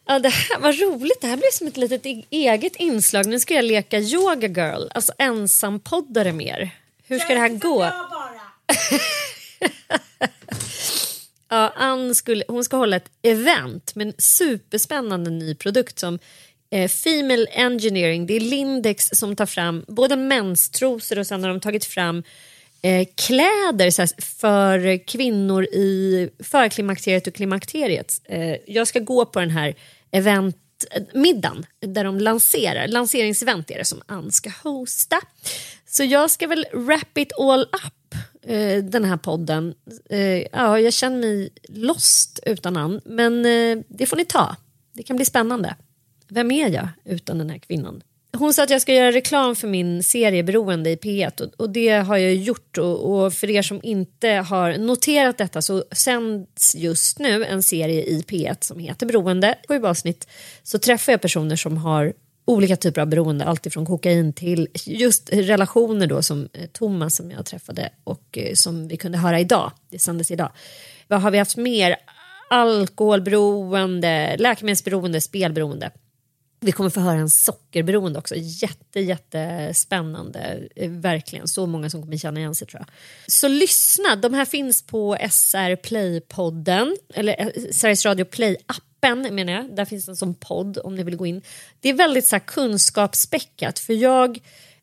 [0.06, 1.22] Ja, det här var roligt.
[1.22, 3.26] Det här blir som ett litet e- eget inslag.
[3.26, 6.76] Nu ska jag leka yoga girl, alltså ensampoddare mer.
[7.04, 7.92] Hur ska det här gå?
[11.52, 16.20] Ja, Ann skulle, hon ska hålla ett event med en superspännande ny produkt som
[16.72, 18.26] eh, Female Engineering.
[18.26, 22.24] Det är Lindex som tar fram både menstrosor och sen har de tagit fram
[22.82, 28.22] eh, kläder så här, för kvinnor i förklimakteriet och klimakteriet.
[28.26, 29.76] Eh, jag ska gå på den här
[30.12, 35.22] eventmiddagen där de lanserar, lanseringsevent är det som Ann ska hosta.
[35.88, 38.16] Så jag ska väl wrap it all up
[38.48, 39.74] eh, den här podden.
[40.10, 44.56] Eh, ja, jag känner mig lost utan Ann, men eh, det får ni ta.
[44.94, 45.76] Det kan bli spännande.
[46.30, 48.02] Vem är jag utan den här kvinnan?
[48.38, 51.70] Hon sa att jag ska göra reklam för min serie Beroende i P1 och, och
[51.70, 56.76] det har jag gjort och, och för er som inte har noterat detta så sänds
[56.76, 59.56] just nu en serie i P1 som heter Beroende.
[59.68, 60.28] Sju avsnitt
[60.64, 62.14] så träffar jag personer som har
[62.46, 67.46] olika typer av beroende, alltifrån kokain till just relationer då som eh, Thomas som jag
[67.46, 69.72] träffade och eh, som vi kunde höra idag.
[69.90, 70.52] Det sändes idag.
[71.08, 71.96] Vad har vi haft mer?
[72.50, 75.92] Alkoholberoende, läkemedelsberoende, spelberoende.
[76.62, 78.36] Vi kommer få höra en sockerberoende också.
[78.38, 80.68] Jätte, jättespännande.
[80.76, 81.48] Eh, verkligen.
[81.48, 82.88] Så många som kommer känna igen sig tror jag.
[83.32, 84.16] Så lyssna.
[84.16, 86.96] De här finns på SR Play-podden.
[87.14, 89.76] Eller eh, Sveriges Radio Play-appen menar jag.
[89.76, 91.42] Där finns en som podd om ni vill gå in.
[91.80, 93.80] Det är väldigt så här, kunskapsspäckat.
[93.80, 94.38] För jag,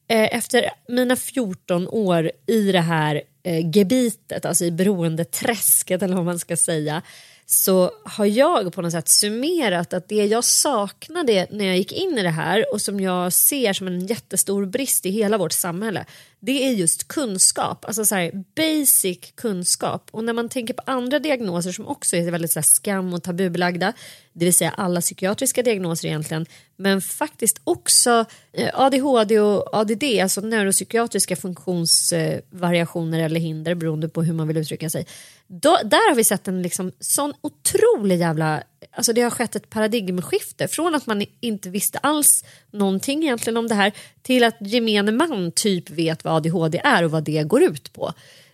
[0.09, 6.25] eh, efter mina 14 år i det här eh, gebitet, alltså i beroendeträsket eller vad
[6.25, 7.03] man ska säga
[7.47, 12.19] så har jag på något sätt summerat att det jag saknade när jag gick in
[12.19, 16.05] i det här och som jag ser som en jättestor brist i hela vårt samhälle
[16.41, 20.09] det är just kunskap, alltså så här, basic kunskap.
[20.11, 23.23] Och när man tänker på andra diagnoser som också är väldigt så här, skam och
[23.23, 23.93] tabubelagda,
[24.33, 30.41] det vill säga alla psykiatriska diagnoser egentligen, men faktiskt också eh, ADHD och ADD, alltså
[30.41, 35.07] neuropsykiatriska funktionsvariationer eller hinder beroende på hur man vill uttrycka sig.
[35.47, 38.63] Då, där har vi sett en liksom sån otrolig jävla...
[38.91, 43.69] Alltså det har skett ett paradigmskifte från att man inte visste alls någonting egentligen om
[43.69, 47.63] det här till att gemene man typ vet vad ADHD är och vad det går
[47.63, 48.13] ut på.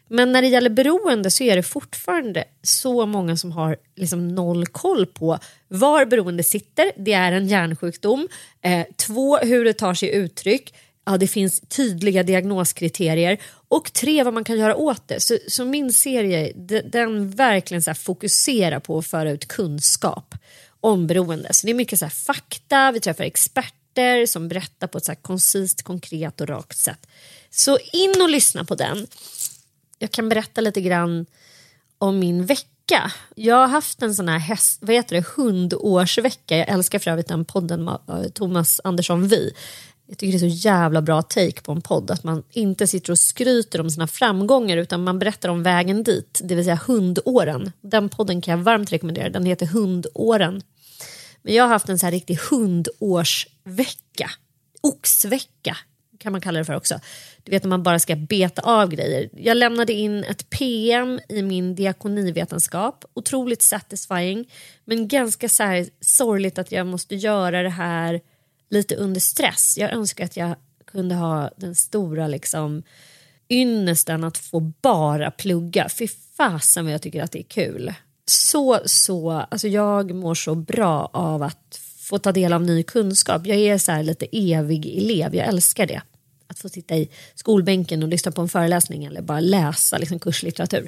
[0.09, 4.67] Men när det gäller beroende så är det fortfarande så många som har liksom noll
[4.67, 6.93] koll på var beroende sitter.
[6.97, 8.29] Det är en hjärnsjukdom.
[8.61, 10.75] Eh, två, hur det tar sig uttryck.
[11.05, 13.39] Ja, det finns tydliga diagnoskriterier.
[13.69, 15.21] Och tre, vad man kan göra åt det.
[15.21, 16.53] Så, så min serie,
[16.85, 20.35] den verkligen så här fokuserar på att föra ut kunskap.
[20.81, 21.55] om beroende.
[21.55, 25.13] Så det är mycket så här fakta, vi träffar experter som berättar på ett så
[25.13, 27.07] här koncist, konkret och rakt sätt.
[27.51, 29.07] Så in och lyssna på den.
[29.99, 31.27] Jag kan berätta lite grann
[31.99, 33.13] om min vecka.
[33.35, 36.57] Jag har haft en sån här häst, vad heter det, hundårsvecka.
[36.57, 39.55] Jag älskar för övrigt den podden med Thomas Andersson Vi.
[40.13, 42.11] Jag tycker det är så jävla bra take på en podd.
[42.11, 46.41] Att man inte sitter och skryter om sina framgångar utan man berättar om vägen dit.
[46.45, 47.73] Det vill säga hundåren.
[47.81, 49.29] Den podden kan jag varmt rekommendera.
[49.29, 50.63] Den heter Hundåren.
[51.43, 54.31] Men jag har haft en så här riktig hundårsvecka.
[54.81, 55.77] Oxvecka
[56.19, 57.01] kan man kalla det för också.
[57.43, 59.29] Du vet när man bara ska beta av grejer.
[59.33, 63.05] Jag lämnade in ett PM i min diakonivetenskap.
[63.15, 64.51] Otroligt satisfying.
[64.85, 68.21] Men ganska så här sorgligt att jag måste göra det här
[68.73, 69.79] lite under stress.
[69.79, 72.83] Jag önskar att jag kunde ha den stora liksom
[73.51, 75.89] ynnesten att få bara plugga.
[75.89, 77.95] Fy fasen vad jag tycker att det är kul.
[78.27, 83.47] Så, så, alltså jag mår så bra av att få ta del av ny kunskap.
[83.47, 86.03] Jag är så lite evig elev, jag älskar det.
[86.47, 90.87] Att få sitta i skolbänken och lyssna på en föreläsning eller bara läsa liksom, kurslitteratur.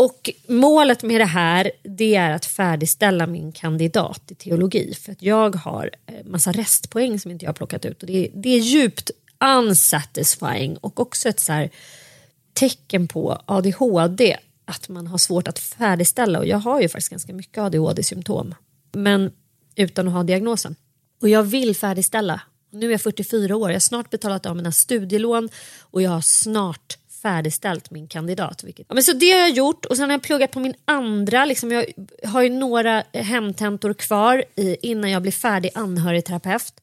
[0.00, 4.94] Och målet med det här det är att färdigställa min kandidat i teologi.
[4.94, 8.02] För att jag har eh, massa restpoäng som inte jag har plockat ut.
[8.02, 9.10] Och det, är, det är djupt
[9.58, 11.68] unsatisfying och också ett så
[12.52, 14.36] tecken på ADHD.
[14.64, 16.38] Att man har svårt att färdigställa.
[16.38, 18.54] Och jag har ju faktiskt ganska mycket ADHD-symptom.
[18.92, 19.32] Men
[19.76, 20.76] utan att ha diagnosen.
[21.20, 22.40] Och jag vill färdigställa.
[22.70, 25.48] Nu är jag 44 år, jag har snart betalat av mina studielån
[25.80, 28.64] och jag har snart färdigställt min kandidat.
[28.64, 28.86] Vilket...
[28.88, 31.44] Ja, men så det har jag gjort och sen har jag pluggat på min andra.
[31.44, 31.86] Liksom jag
[32.24, 36.74] har ju några hemtentor kvar i, innan jag blir färdig anhörigterapeut.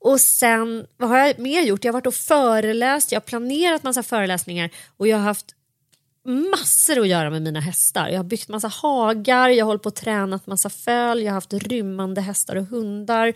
[0.00, 1.84] Och sen, vad har jag mer gjort?
[1.84, 5.54] Jag har varit och föreläst, jag har planerat massa föreläsningar och jag har haft
[6.26, 8.08] massor att göra med mina hästar.
[8.08, 11.34] Jag har byggt massa hagar, jag har hållit på och tränat massa föl, jag har
[11.34, 13.32] haft rymmande hästar och hundar.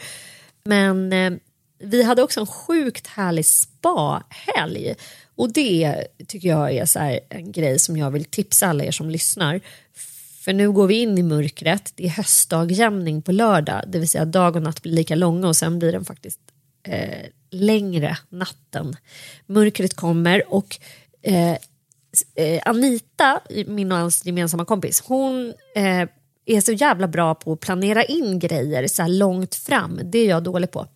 [0.64, 1.32] Men eh,
[1.80, 4.94] vi hade också en sjukt härlig spa-helg
[5.34, 9.10] och det tycker jag är så en grej som jag vill tipsa alla er som
[9.10, 9.60] lyssnar.
[10.44, 14.24] För nu går vi in i mörkret, det är höstdagjämning på lördag, det vill säga
[14.24, 16.40] dag och natt blir lika långa och sen blir den faktiskt
[16.82, 18.96] eh, längre natten.
[19.46, 20.78] Mörkret kommer och
[21.22, 21.52] eh,
[22.34, 26.08] eh, Anita, min och hans gemensamma kompis, hon eh,
[26.46, 30.00] är så jävla bra på att planera in grejer så långt fram.
[30.04, 30.86] Det är jag dålig på.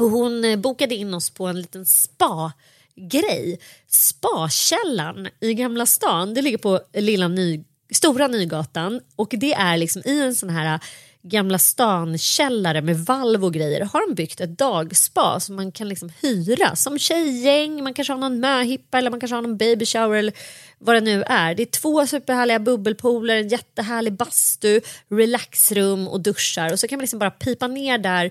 [0.00, 2.52] Och hon eh, bokade in oss på en liten spa
[2.96, 3.60] grej.
[3.88, 10.02] Spakällan i Gamla stan, det ligger på Lilla Ny, Stora Nygatan och det är liksom
[10.04, 10.80] i en sån här eh,
[11.22, 16.12] Gamla stan-källare med valv och grejer har de byggt ett dagspa som man kan liksom
[16.22, 20.16] hyra som tjejgäng, man kanske har någon möhippa eller man kanske har någon baby shower
[20.16, 20.32] eller
[20.78, 21.54] vad det nu är.
[21.54, 27.02] Det är två superhärliga bubbelpooler, en jättehärlig bastu, relaxrum och duschar och så kan man
[27.02, 28.30] liksom bara pipa ner där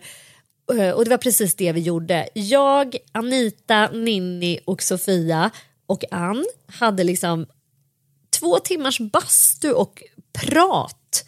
[0.78, 2.30] Eh, och det var precis det vi gjorde.
[2.34, 5.52] Jag, Anita, Ninni och Sofia
[5.86, 7.46] och Ann hade liksom
[8.40, 10.04] två timmars bastu och
[10.34, 11.26] prat.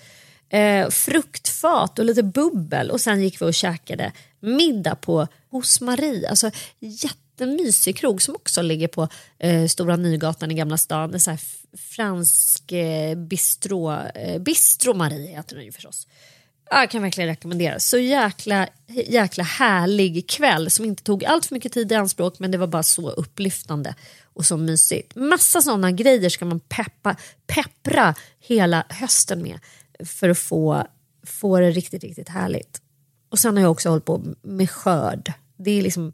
[0.49, 6.29] Eh, fruktfat och lite bubbel och sen gick vi och käkade middag på hos Marie.
[6.29, 9.07] Alltså jättemysig krog som också ligger på
[9.39, 11.13] eh, Stora Nygatan i Gamla stan.
[11.13, 11.37] En så
[11.77, 16.07] fransk eh, bistro, eh, bistro Marie heter den ju förstås.
[16.73, 17.79] Jag kan verkligen rekommendera.
[17.79, 22.51] Så jäkla, jäkla härlig kväll som inte tog allt för mycket tid i anspråk men
[22.51, 25.15] det var bara så upplyftande och så mysigt.
[25.15, 27.15] Massa sådana grejer ska man peppa,
[27.47, 29.59] peppra hela hösten med
[30.05, 30.87] för att få,
[31.23, 32.81] få det riktigt, riktigt härligt.
[33.29, 35.33] Och sen har jag också hållit på med skörd.
[35.57, 36.13] Det är liksom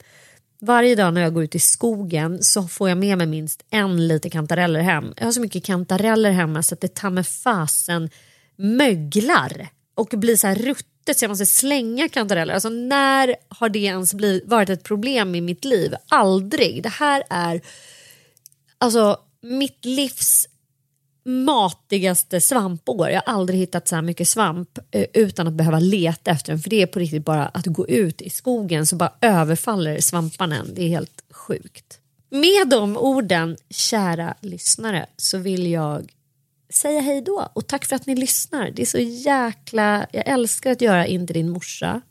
[0.62, 4.08] varje dag när jag går ut i skogen så får jag med mig minst en
[4.08, 5.14] liter kantareller hem.
[5.18, 8.10] Jag har så mycket kantareller hemma så att det tar med fasen
[8.56, 9.68] möglar
[9.98, 12.54] och blir så här ruttet så jag måste slänga kantareller.
[12.54, 15.96] Alltså när har det ens blivit, varit ett problem i mitt liv?
[16.08, 16.84] Aldrig.
[16.84, 17.62] Det här är
[18.78, 20.48] alltså mitt livs
[21.26, 23.10] matigaste svampår.
[23.10, 26.60] Jag har aldrig hittat så här mycket svamp eh, utan att behöva leta efter den.
[26.60, 30.56] För det är på riktigt bara att gå ut i skogen så bara överfaller svamparna
[30.56, 30.74] en.
[30.74, 32.00] Det är helt sjukt.
[32.30, 36.12] Med de orden, kära lyssnare, så vill jag
[36.70, 38.72] säga hej då och tack för att ni lyssnar.
[38.72, 40.08] Det är så jäkla...
[40.12, 42.02] Jag älskar att göra Inte din morsa.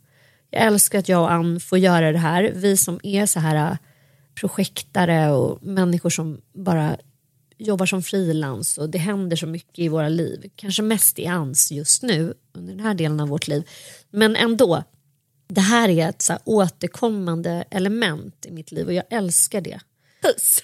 [0.51, 2.51] Jag älskar att jag och Ann får göra det här.
[2.55, 3.77] Vi som är så här äh,
[4.35, 6.97] projektare och människor som bara
[7.57, 10.51] jobbar som frilans och det händer så mycket i våra liv.
[10.55, 13.63] Kanske mest i Anns just nu under den här delen av vårt liv.
[14.09, 14.83] Men ändå,
[15.47, 19.79] det här är ett så återkommande element i mitt liv och jag älskar det.
[20.21, 20.63] Puss!